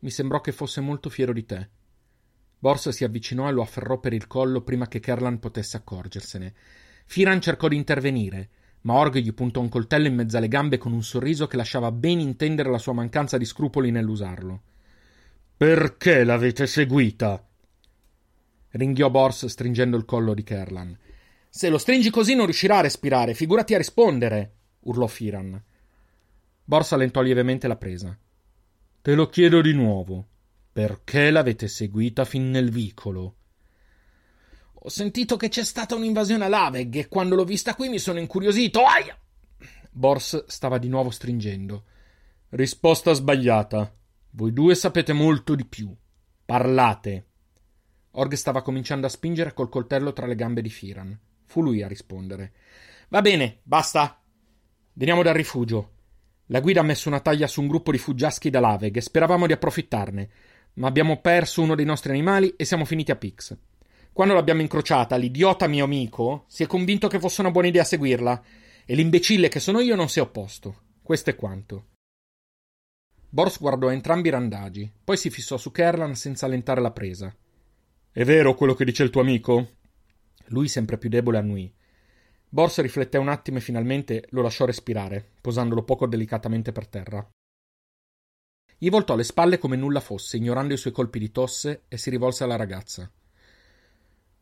[0.00, 1.68] Mi sembrò che fosse molto fiero di te.
[2.58, 6.54] Bors si avvicinò e lo afferrò per il collo prima che Kerlan potesse accorgersene.
[7.06, 8.50] Firan cercò di intervenire,
[8.82, 11.90] ma Org gli puntò un coltello in mezzo alle gambe con un sorriso che lasciava
[11.90, 14.60] ben intendere la sua mancanza di scrupoli nell'usarlo.
[15.56, 17.42] Perché l'avete seguita?
[18.72, 20.96] Ringhiò Bors stringendo il collo di Kerlan.
[21.48, 25.62] Se lo stringi così non riuscirà a respirare, figurati a rispondere, urlò Firan.
[26.64, 28.16] Bors allentò lievemente la presa.
[29.02, 30.26] Te lo chiedo di nuovo.
[30.72, 33.35] Perché l'avete seguita fin nel vicolo?
[34.83, 38.20] Ho sentito che c'è stata un'invasione a Laveg e quando l'ho vista qui mi sono
[38.20, 38.85] incuriosito.
[38.85, 39.18] Aia!
[39.90, 41.85] Bors stava di nuovo stringendo.
[42.50, 43.92] Risposta sbagliata.
[44.30, 45.92] Voi due sapete molto di più.
[46.44, 47.29] Parlate.
[48.12, 51.16] Org stava cominciando a spingere col coltello tra le gambe di Firan.
[51.46, 52.52] Fu lui a rispondere.
[53.08, 54.20] Va bene, basta.
[54.92, 55.92] Veniamo dal rifugio.
[56.46, 59.46] La guida ha messo una taglia su un gruppo di fuggiaschi da Laveg e speravamo
[59.46, 60.30] di approfittarne,
[60.74, 63.56] ma abbiamo perso uno dei nostri animali e siamo finiti a Pix.
[64.12, 68.42] Quando l'abbiamo incrociata, l'idiota mio amico si è convinto che fosse una buona idea seguirla,
[68.84, 70.82] e l'imbecille che sono io non si è opposto.
[71.00, 71.86] Questo è quanto.
[73.28, 77.32] Bors guardò entrambi i randagi, poi si fissò su Kerlan senza allentare la presa.
[78.12, 79.68] È vero quello che dice il tuo amico?
[80.46, 81.72] Lui, sempre più debole, annui.
[82.48, 87.30] Bors rifletté un attimo e finalmente lo lasciò respirare, posandolo poco delicatamente per terra.
[88.76, 92.10] Gli voltò le spalle come nulla fosse, ignorando i suoi colpi di tosse, e si
[92.10, 93.08] rivolse alla ragazza.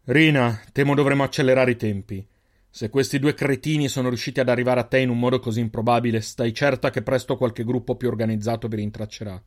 [0.04, 2.26] Rina, temo dovremo accelerare i tempi.
[2.70, 6.22] Se questi due cretini sono riusciti ad arrivare a te in un modo così improbabile,
[6.22, 9.42] stai certa che presto qualche gruppo più organizzato vi rintraccerà.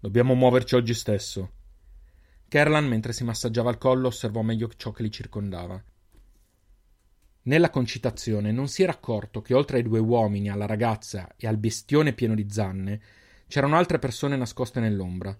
[0.00, 1.52] Dobbiamo muoverci oggi stesso.
[2.48, 5.82] Kerlan, mentre si massaggiava il collo, osservò meglio ciò che li circondava.
[7.42, 11.58] Nella concitazione non si era accorto che oltre ai due uomini, alla ragazza e al
[11.58, 13.00] bestione pieno di zanne,
[13.48, 15.38] c'erano altre persone nascoste nell'ombra.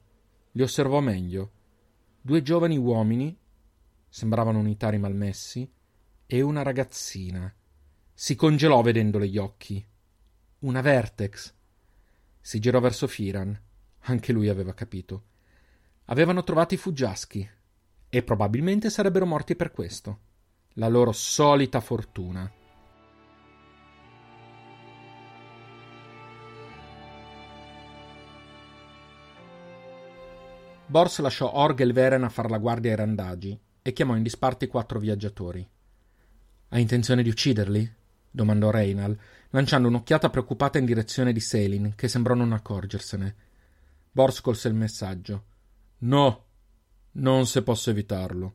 [0.53, 1.53] Li osservò meglio.
[2.21, 3.37] Due giovani uomini,
[4.09, 5.71] sembravano unitari malmessi,
[6.27, 7.51] e una ragazzina.
[8.12, 9.83] Si congelò vedendole gli occhi.
[10.61, 11.55] Una Vertex.
[12.40, 13.59] Si girò verso Firan.
[14.01, 15.25] Anche lui aveva capito.
[16.11, 17.49] Avevano trovato i fuggiaschi
[18.09, 20.18] e probabilmente sarebbero morti per questo.
[20.75, 22.51] La loro solita fortuna.
[30.87, 34.68] Bors lasciò Orgel Veren a far la guardia ai randagi e chiamò in disparte i
[34.68, 35.68] quattro viaggiatori.
[36.71, 37.92] Ha intenzione di ucciderli?
[38.31, 39.18] domandò Reynal,
[39.51, 43.35] lanciando un'occhiata preoccupata in direzione di Selin, che sembrò non accorgersene.
[44.11, 45.47] Bors colse il messaggio.
[45.98, 46.44] No,
[47.12, 48.54] non se posso evitarlo.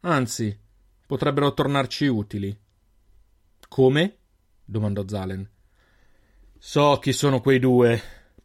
[0.00, 0.58] Anzi,
[1.06, 2.58] potrebbero tornarci utili.
[3.68, 4.16] Come?
[4.64, 5.48] domandò Zalen.
[6.58, 8.02] So chi sono quei due.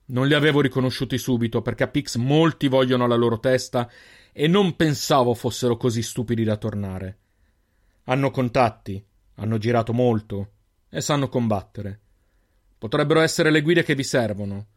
[0.07, 3.89] Non li avevo riconosciuti subito perché a Pix molti vogliono la loro testa
[4.31, 7.17] e non pensavo fossero così stupidi da tornare.
[8.03, 9.03] Hanno contatti,
[9.35, 10.51] hanno girato molto
[10.89, 11.99] e sanno combattere.
[12.77, 14.67] Potrebbero essere le guide che vi servono.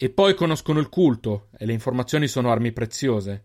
[0.00, 3.44] E poi conoscono il culto e le informazioni sono armi preziose.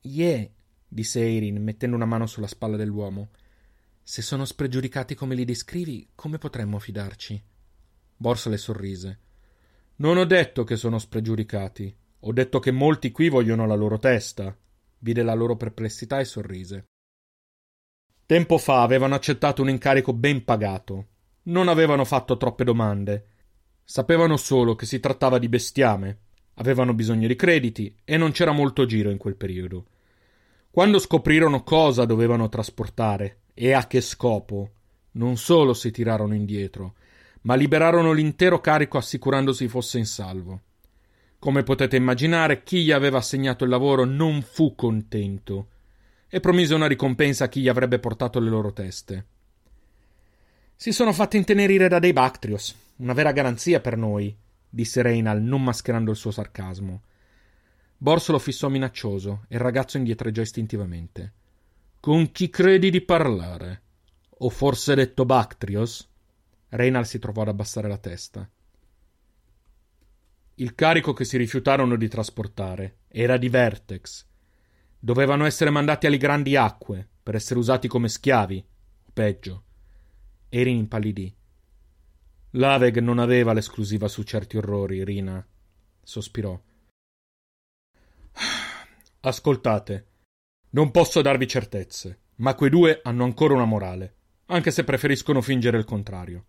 [0.00, 0.44] Yeah,
[0.88, 3.28] disse Eirin, mettendo una mano sulla spalla dell'uomo.
[4.02, 7.40] Se sono spregiudicati come li descrivi, come potremmo fidarci?
[8.16, 9.18] Borsa le sorrise.
[9.98, 11.96] Non ho detto che sono spregiudicati.
[12.18, 14.52] Ho detto che molti qui vogliono la loro testa.
[14.98, 16.86] Vide la loro perplessità e sorrise.
[18.26, 21.06] Tempo fa avevano accettato un incarico ben pagato.
[21.44, 23.26] Non avevano fatto troppe domande.
[23.90, 26.18] Sapevano solo che si trattava di bestiame.
[26.56, 29.86] Avevano bisogno di crediti e non c'era molto giro in quel periodo.
[30.70, 34.72] Quando scoprirono cosa dovevano trasportare e a che scopo,
[35.12, 36.96] non solo si tirarono indietro,
[37.42, 40.60] ma liberarono l'intero carico assicurandosi fosse in salvo.
[41.38, 45.68] Come potete immaginare, chi gli aveva assegnato il lavoro non fu contento
[46.28, 49.26] e promise una ricompensa a chi gli avrebbe portato le loro teste.
[50.76, 54.36] Si sono fatti intenerire da dei Bactrios, una vera garanzia per noi,
[54.68, 57.02] disse Reynal, non mascherando il suo sarcasmo.
[57.96, 61.32] Borso lo fissò minaccioso e il ragazzo indietreggiò istintivamente.
[62.00, 63.82] Con chi credi di parlare?
[64.38, 66.08] O forse detto Bactrios?
[66.70, 68.48] Reynal si trovò ad abbassare la testa.
[70.54, 74.26] Il carico che si rifiutarono di trasportare era di Vertex.
[74.98, 78.64] Dovevano essere mandati alle grandi acque per essere usati come schiavi,
[79.06, 79.62] o peggio.
[80.48, 81.37] Erin impallidì.
[82.52, 85.46] L'Aveg non aveva l'esclusiva su certi orrori, Rina.
[86.02, 86.58] Sospirò.
[89.20, 90.06] Ascoltate,
[90.70, 94.14] non posso darvi certezze, ma quei due hanno ancora una morale,
[94.46, 96.46] anche se preferiscono fingere il contrario.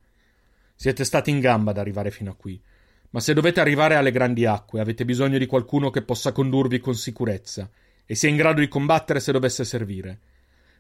[0.76, 2.62] Siete stati in gamba ad arrivare fino a qui,
[3.10, 6.96] ma se dovete arrivare alle grandi acque avete bisogno di qualcuno che possa condurvi con
[6.96, 7.70] sicurezza
[8.06, 10.20] e sia in grado di combattere se dovesse servire.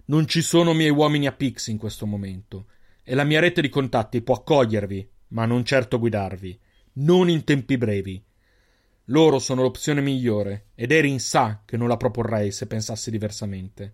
[0.05, 2.67] Non ci sono miei uomini a Pix in questo momento,
[3.09, 6.59] e la mia rete di contatti può accogliervi, ma non certo guidarvi,
[6.97, 8.23] non in tempi brevi.
[9.05, 13.93] Loro sono l'opzione migliore, ed Erin sa che non la proporrei se pensasse diversamente.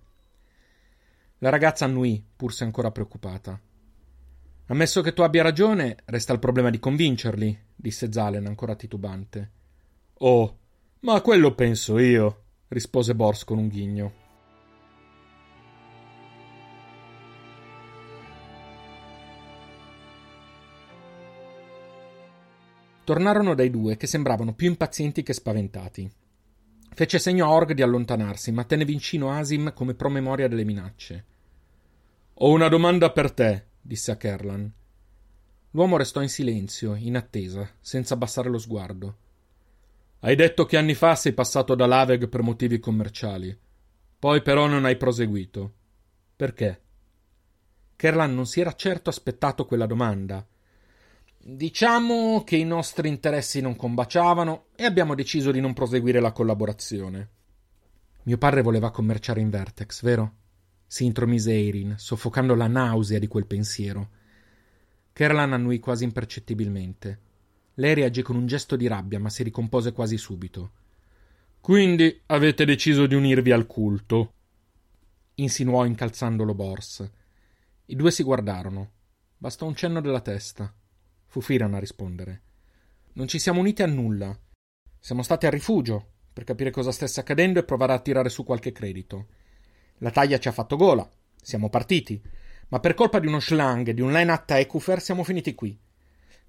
[1.38, 3.58] La ragazza annui, pur se ancora preoccupata.
[4.66, 9.52] Ammesso che tu abbia ragione, resta il problema di convincerli, disse Zalen, ancora titubante.
[10.16, 10.58] Oh,
[11.00, 14.25] ma quello penso io, rispose Bors con un ghigno.
[23.06, 26.12] Tornarono dai due, che sembravano più impazienti che spaventati.
[26.90, 31.26] Fece segno a Org di allontanarsi, ma tenne vicino Asim come promemoria delle minacce.
[32.34, 34.74] Ho una domanda per te, disse a Kerlan.
[35.70, 39.18] L'uomo restò in silenzio, in attesa, senza abbassare lo sguardo.
[40.22, 43.56] Hai detto che anni fa sei passato da Laveg per motivi commerciali.
[44.18, 45.74] Poi però non hai proseguito.
[46.36, 46.82] Perché?
[47.96, 50.44] Kerlan non si era certo aspettato quella domanda,
[51.48, 57.30] Diciamo che i nostri interessi non combaciavano e abbiamo deciso di non proseguire la collaborazione.
[58.24, 60.38] Mio padre voleva commerciare in Vertex, vero?
[60.88, 64.10] Si intromise Erin, soffocando la nausea di quel pensiero.
[65.14, 67.20] Kerlan annui quasi impercettibilmente.
[67.76, 70.72] Lei reagì con un gesto di rabbia, ma si ricompose quasi subito.
[71.62, 74.34] Quindi avete deciso di unirvi al culto?
[75.36, 77.08] insinuò incalzandolo Bors.
[77.86, 78.94] I due si guardarono.
[79.38, 80.74] Bastò un cenno della testa.
[81.36, 82.44] Fu Firan a rispondere.
[83.16, 84.34] Non ci siamo uniti a nulla.
[84.98, 88.72] Siamo stati a rifugio per capire cosa stesse accadendo e provare a tirare su qualche
[88.72, 89.28] credito.
[89.98, 91.06] La taglia ci ha fatto gola.
[91.36, 92.22] Siamo partiti.
[92.70, 95.78] Ma per colpa di uno schlang di un Leinat Ekufer siamo finiti qui.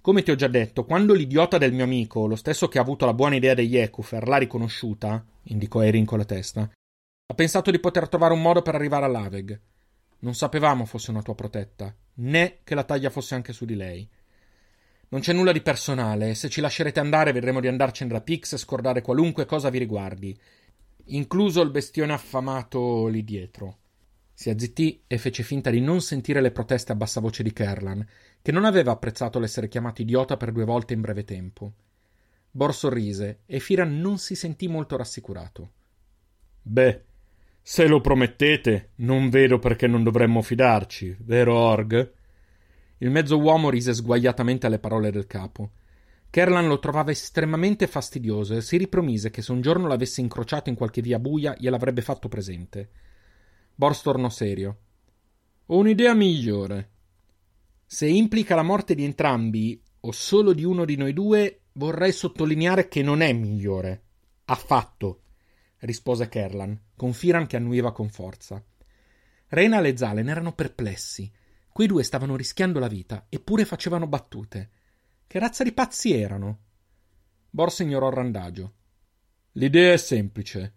[0.00, 3.06] Come ti ho già detto, quando l'idiota del mio amico, lo stesso che ha avuto
[3.06, 7.80] la buona idea degli Ekufer, l'ha riconosciuta, indicò Erin con la testa, ha pensato di
[7.80, 9.60] poter trovare un modo per arrivare all'Aveg.
[10.20, 14.08] Non sapevamo fosse una tua protetta, né che la taglia fosse anche su di lei.
[15.08, 18.58] Non c'è nulla di personale, se ci lascerete andare vedremo di andarcene da Pix e
[18.58, 20.36] scordare qualunque cosa vi riguardi,
[21.06, 23.78] incluso il bestione affamato lì dietro.
[24.34, 28.06] Si azzittì e fece finta di non sentire le proteste a bassa voce di Kerlan,
[28.42, 31.72] che non aveva apprezzato l'essere chiamato idiota per due volte in breve tempo.
[32.50, 35.70] Bor sorrise e Firan non si sentì molto rassicurato.
[36.62, 37.04] Beh,
[37.62, 42.12] se lo promettete, non vedo perché non dovremmo fidarci, vero Org?
[42.98, 45.70] Il mezzo uomo rise sguaiatamente alle parole del capo.
[46.30, 50.76] Kerlan lo trovava estremamente fastidioso e si ripromise che se un giorno l'avesse incrociato in
[50.76, 52.90] qualche via buia gliel'avrebbe fatto presente.
[53.74, 54.78] Bors tornò serio.
[55.66, 56.90] Ho un'idea migliore.
[57.84, 62.88] Se implica la morte di entrambi, o solo di uno di noi due, vorrei sottolineare
[62.88, 64.02] che non è migliore.
[64.46, 65.22] Affatto,
[65.78, 68.62] rispose Kerlan, con Firan che annuiva con forza.
[69.48, 71.30] Rena e Zalen erano perplessi.
[71.76, 74.70] Quei due stavano rischiando la vita, eppure facevano battute.
[75.26, 76.60] Che razza di pazzi erano?
[77.50, 78.72] Borsa ignorò il randagio.
[79.52, 80.72] L'idea è semplice.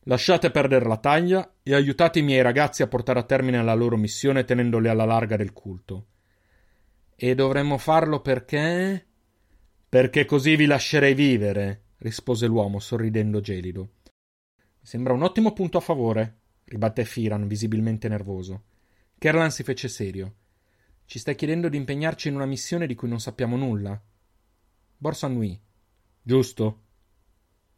[0.00, 3.96] Lasciate perdere la taglia e aiutate i miei ragazzi a portare a termine la loro
[3.96, 6.06] missione tenendoli alla larga del culto.
[7.14, 9.06] E dovremmo farlo perché?
[9.88, 13.90] Perché così vi lascerei vivere, rispose l'uomo, sorridendo gelido.
[14.80, 18.70] Sembra un ottimo punto a favore, ribatté Firan, visibilmente nervoso.
[19.22, 20.34] Kerlan si fece serio.
[21.04, 24.02] Ci stai chiedendo di impegnarci in una missione di cui non sappiamo nulla?
[24.96, 25.56] Borsa annui.
[26.20, 26.82] Giusto?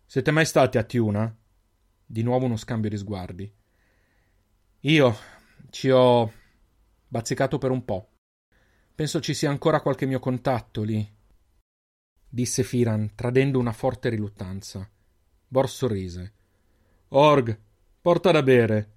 [0.06, 1.36] Siete mai stati a Tiuna?
[2.06, 3.54] Di nuovo uno scambio di sguardi.
[4.80, 5.16] Io
[5.68, 6.32] ci ho
[7.06, 8.08] bazzicato per un po'.
[8.94, 11.06] Penso ci sia ancora qualche mio contatto lì,
[12.26, 14.90] disse Firan, tradendo una forte riluttanza.
[15.46, 16.32] Bor sorrise.
[17.08, 17.60] Org,
[18.00, 18.93] porta da bere.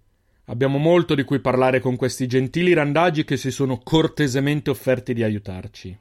[0.50, 5.22] Abbiamo molto di cui parlare con questi gentili randagi che si sono cortesemente offerti di
[5.22, 6.00] aiutarci.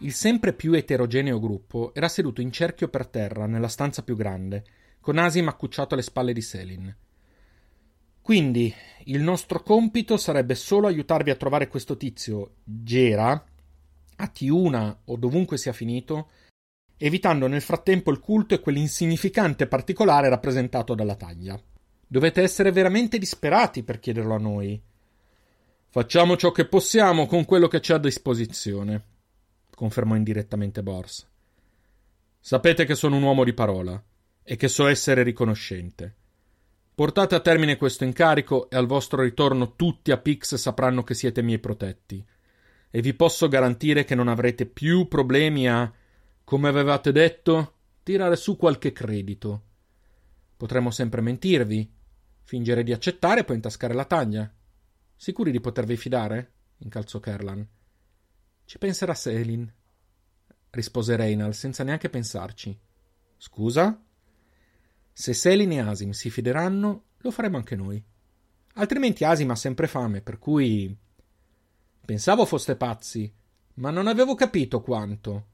[0.00, 4.62] Il sempre più eterogeneo gruppo era seduto in cerchio per terra nella stanza più grande,
[5.00, 6.96] con Asim accucciato alle spalle di Selin.
[8.20, 8.74] Quindi
[9.04, 13.42] il nostro compito sarebbe solo aiutarvi a trovare questo tizio, Gera,
[14.16, 16.30] a Tiuna o dovunque sia finito,
[16.96, 21.60] evitando nel frattempo il culto e quell'insignificante particolare rappresentato dalla taglia.
[22.06, 24.80] Dovete essere veramente disperati per chiederlo a noi.
[25.88, 29.14] Facciamo ciò che possiamo con quello che c'è a disposizione
[29.76, 31.28] confermò indirettamente Bors.
[32.40, 34.02] Sapete che sono un uomo di parola
[34.42, 36.14] e che so essere riconoscente.
[36.94, 41.42] Portate a termine questo incarico e al vostro ritorno tutti a Pix sapranno che siete
[41.42, 42.24] miei protetti.
[42.96, 45.92] E vi posso garantire che non avrete più problemi a,
[46.42, 49.64] come avevate detto, tirare su qualche credito.
[50.56, 51.92] Potremmo sempre mentirvi,
[52.40, 54.50] fingere di accettare e poi intascare la taglia.
[55.14, 56.52] Sicuri di potervi fidare?
[56.78, 57.68] incalzò Kerlan.
[58.64, 59.70] Ci penserà Selin,
[60.70, 62.80] rispose Reynal senza neanche pensarci.
[63.36, 64.02] Scusa?
[65.12, 68.02] Se Selin e Asim si fideranno, lo faremo anche noi.
[68.76, 71.04] Altrimenti Asim ha sempre fame, per cui.
[72.06, 73.34] Pensavo foste pazzi,
[73.74, 75.46] ma non avevo capito quanto.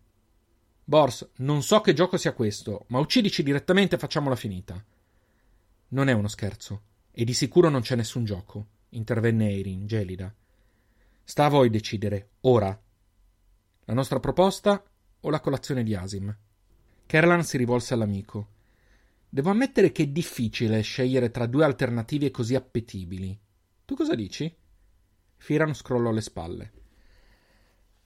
[0.85, 4.85] Bors, non so che gioco sia questo, ma uccidici direttamente e facciamola finita.
[5.89, 10.31] Non è uno scherzo, e di sicuro non c'è nessun gioco, intervenne Eirin, gelida.
[11.25, 12.79] Sta a voi decidere, ora,
[13.87, 14.85] la nostra proposta
[15.21, 16.37] o la colazione di Asim?
[17.07, 18.49] Kerlan si rivolse all'amico.
[19.27, 23.41] Devo ammettere che è difficile scegliere tra due alternative così appetibili.
[23.87, 24.55] Tu cosa dici?
[25.43, 26.72] Firan scrollò le spalle.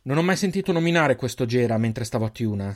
[0.05, 2.74] Non ho mai sentito nominare questo Gera mentre stavo a Tiuna.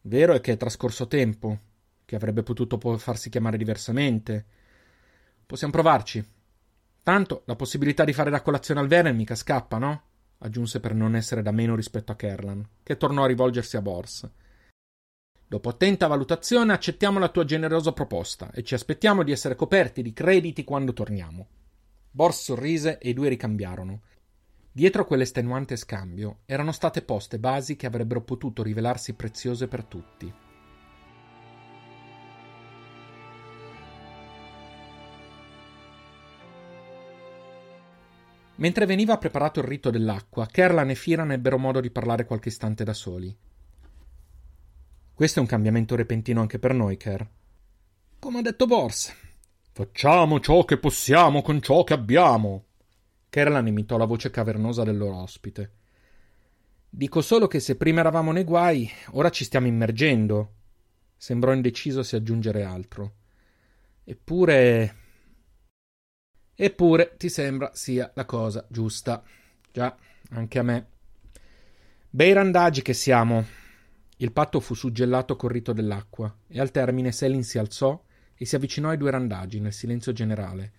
[0.00, 1.58] Vero è che è trascorso tempo,
[2.04, 4.44] che avrebbe potuto farsi chiamare diversamente.
[5.46, 6.28] Possiamo provarci.
[7.04, 10.02] Tanto la possibilità di fare la colazione al Veren mica scappa, no?
[10.38, 14.28] aggiunse per non essere da meno rispetto a Kerlan, che tornò a rivolgersi a Bors.
[15.46, 20.12] Dopo attenta valutazione accettiamo la tua generosa proposta e ci aspettiamo di essere coperti di
[20.12, 21.46] crediti quando torniamo.
[22.12, 24.02] Bors sorrise e i due ricambiarono.
[24.72, 30.32] Dietro quell'estenuante scambio erano state poste basi che avrebbero potuto rivelarsi preziose per tutti.
[38.56, 42.84] Mentre veniva preparato il rito dell'acqua, Kerlan e Firan ebbero modo di parlare qualche istante
[42.84, 43.34] da soli.
[45.14, 47.28] Questo è un cambiamento repentino anche per noi, Ker.
[48.18, 49.14] Come ha detto Bors.
[49.80, 52.66] Facciamo ciò che possiamo con ciò che abbiamo.
[53.30, 55.72] Kerlan imitò la voce cavernosa del loro ospite.
[56.86, 60.52] Dico solo che se prima eravamo nei guai, ora ci stiamo immergendo.
[61.16, 63.14] Sembrò indeciso aggiungere altro.
[64.04, 64.96] Eppure
[66.54, 69.22] Eppure ti sembra sia la cosa giusta.
[69.72, 69.96] Già,
[70.32, 70.88] anche a me.
[72.10, 73.46] Bei randagi che siamo.
[74.18, 77.98] Il patto fu suggellato col rito dell'acqua, e al termine Selin si alzò
[78.42, 80.72] e si avvicinò ai due randagi nel silenzio generale.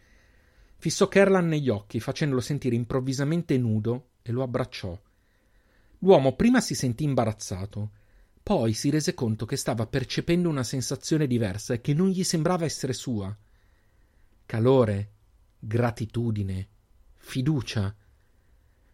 [0.78, 5.00] Fissò Kerlan negli occhi, facendolo sentire improvvisamente nudo, e lo abbracciò.
[6.00, 7.92] L'uomo prima si sentì imbarazzato,
[8.42, 12.66] poi si rese conto che stava percependo una sensazione diversa e che non gli sembrava
[12.66, 13.38] essere sua.
[14.48, 15.12] Calore,
[15.60, 16.68] gratitudine,
[17.18, 17.96] fiducia.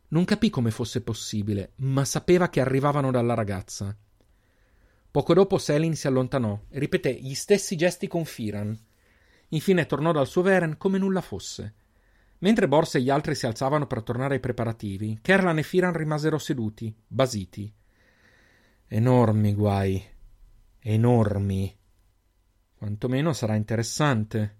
[0.09, 3.95] Non capì come fosse possibile, ma sapeva che arrivavano dalla ragazza.
[5.17, 8.79] Poco dopo Selin si allontanò e ripeté gli stessi gesti con Firan.
[9.47, 11.73] Infine tornò dal suo Veren come nulla fosse.
[12.37, 16.37] Mentre Bors e gli altri si alzavano per tornare ai preparativi, Kerlan e Firan rimasero
[16.37, 17.73] seduti, basiti.
[18.85, 20.05] Enormi guai.
[20.77, 21.75] Enormi.
[22.75, 24.57] Quantomeno sarà interessante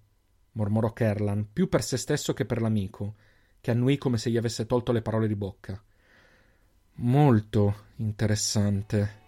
[0.54, 3.14] mormorò Kerlan, più per se stesso che per l'amico,
[3.62, 5.80] che annuì come se gli avesse tolto le parole di bocca.
[6.94, 9.26] Molto interessante.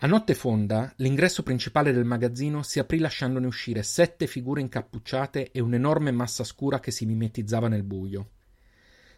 [0.00, 5.60] A notte fonda, l'ingresso principale del magazzino si aprì lasciandone uscire sette figure incappucciate e
[5.60, 8.32] un'enorme massa scura che si mimetizzava nel buio.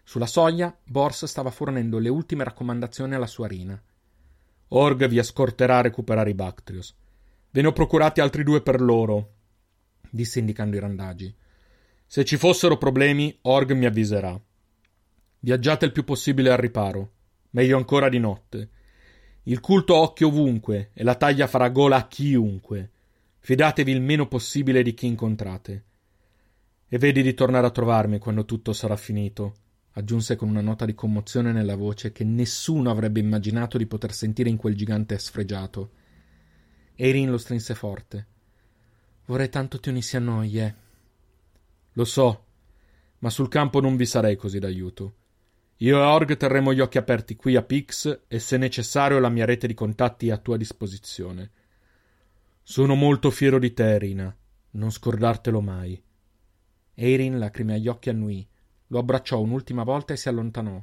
[0.04, 3.82] Sulla soglia, Bors stava fornendo le ultime raccomandazioni alla sua Rina.
[4.68, 6.94] Org vi ascorterà a recuperare i Bactrios.
[7.50, 9.32] Ve ne ho procurati altri due per loro,
[10.08, 11.34] disse indicando i randagi.
[12.06, 14.40] Se ci fossero problemi, Org mi avviserà.
[15.40, 17.12] Viaggiate il più possibile al riparo,
[17.50, 18.70] meglio ancora di notte.
[19.48, 22.90] Il culto occhio ovunque e la taglia farà gola a chiunque.
[23.38, 25.84] Fidatevi il meno possibile di chi incontrate.
[26.86, 29.54] E vedi di tornare a trovarmi quando tutto sarà finito,
[29.92, 34.50] aggiunse con una nota di commozione nella voce che nessuno avrebbe immaginato di poter sentire
[34.50, 35.92] in quel gigante sfregiato.
[36.94, 38.26] Erin lo strinse forte.
[39.24, 40.74] Vorrei tanto ti unissi a noi, eh.
[41.94, 42.44] Lo so,
[43.20, 45.14] ma sul campo non vi sarei così d'aiuto.
[45.80, 49.44] Io e Org terremo gli occhi aperti qui a Pix e se necessario la mia
[49.44, 51.52] rete di contatti è a tua disposizione.
[52.62, 54.36] Sono molto fiero di te, Rina.
[54.70, 56.02] Non scordartelo mai.
[56.94, 58.46] Erin, lacrime agli occhi, annui.
[58.88, 60.82] Lo abbracciò un'ultima volta e si allontanò.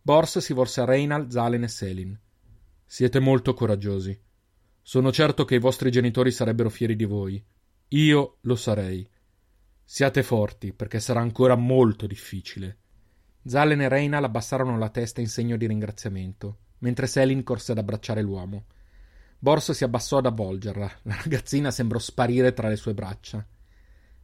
[0.00, 2.18] Bors si volse a Reinald, Zalen e Selin.
[2.86, 4.18] Siete molto coraggiosi.
[4.80, 7.44] Sono certo che i vostri genitori sarebbero fieri di voi.
[7.88, 9.06] Io lo sarei.
[9.84, 12.78] Siate forti, perché sarà ancora molto difficile.
[13.48, 18.20] Zalen e Reinal abbassarono la testa in segno di ringraziamento, mentre Selin corse ad abbracciare
[18.20, 18.66] l'uomo.
[19.38, 20.98] Bors si abbassò ad avvolgerla.
[21.04, 23.44] La ragazzina sembrò sparire tra le sue braccia.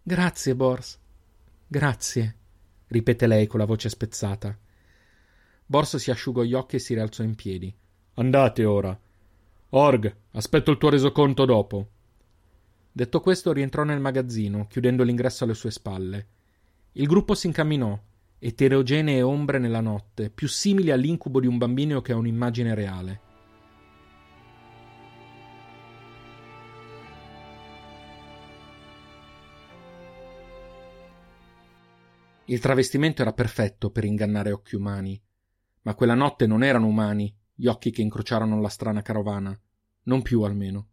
[0.03, 0.99] Grazie, Bors.
[1.67, 2.37] Grazie,
[2.89, 4.57] ripete lei con la voce spezzata.
[5.65, 7.75] Bors si asciugò gli occhi e si rialzò in piedi.
[8.17, 8.99] Andate ora.
[9.71, 11.89] Org, aspetto il tuo resoconto dopo.
[12.93, 16.27] Detto questo, rientrò nel magazzino, chiudendo l'ingresso alle sue spalle.
[16.93, 17.99] Il gruppo si incamminò,
[18.47, 23.21] eterogenee ombre nella notte, più simili all'incubo di un bambino che a un'immagine reale.
[32.45, 35.19] Il travestimento era perfetto per ingannare occhi umani,
[35.81, 39.59] ma quella notte non erano umani gli occhi che incrociarono la strana carovana,
[40.03, 40.89] non più almeno.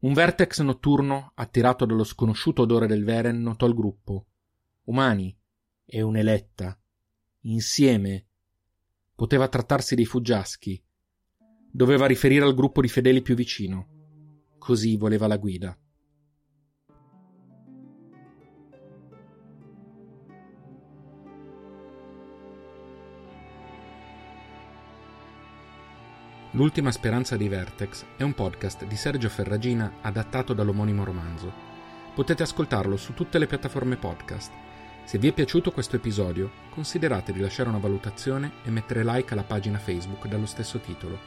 [0.00, 4.26] Un vertex notturno, attirato dallo sconosciuto odore del Veren, notò il gruppo.
[4.84, 5.34] Umani,
[5.90, 6.78] e un'eletta.
[7.42, 8.26] Insieme.
[9.14, 10.80] Poteva trattarsi dei fuggiaschi.
[11.70, 13.88] Doveva riferire al gruppo di fedeli più vicino.
[14.58, 15.76] Così voleva la guida.
[26.52, 31.50] L'ultima speranza di Vertex è un podcast di Sergio Ferragina adattato dall'omonimo romanzo.
[32.14, 34.66] Potete ascoltarlo su tutte le piattaforme podcast
[35.08, 39.42] se vi è piaciuto questo episodio, considerate di lasciare una valutazione e mettere like alla
[39.42, 41.18] pagina Facebook dallo stesso titolo.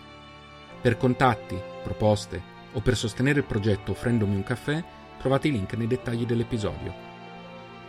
[0.79, 2.39] Per contatti, proposte
[2.73, 4.84] o per sostenere il progetto offrendomi un caffè,
[5.17, 6.93] trovate i link nei dettagli dell'episodio.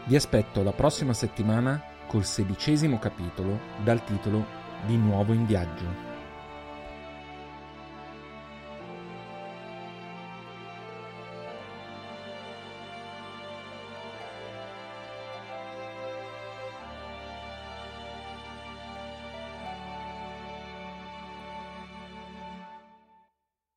[0.05, 4.47] Vi aspetto la prossima settimana col sedicesimo capitolo dal titolo
[4.87, 6.12] Di nuovo in viaggio.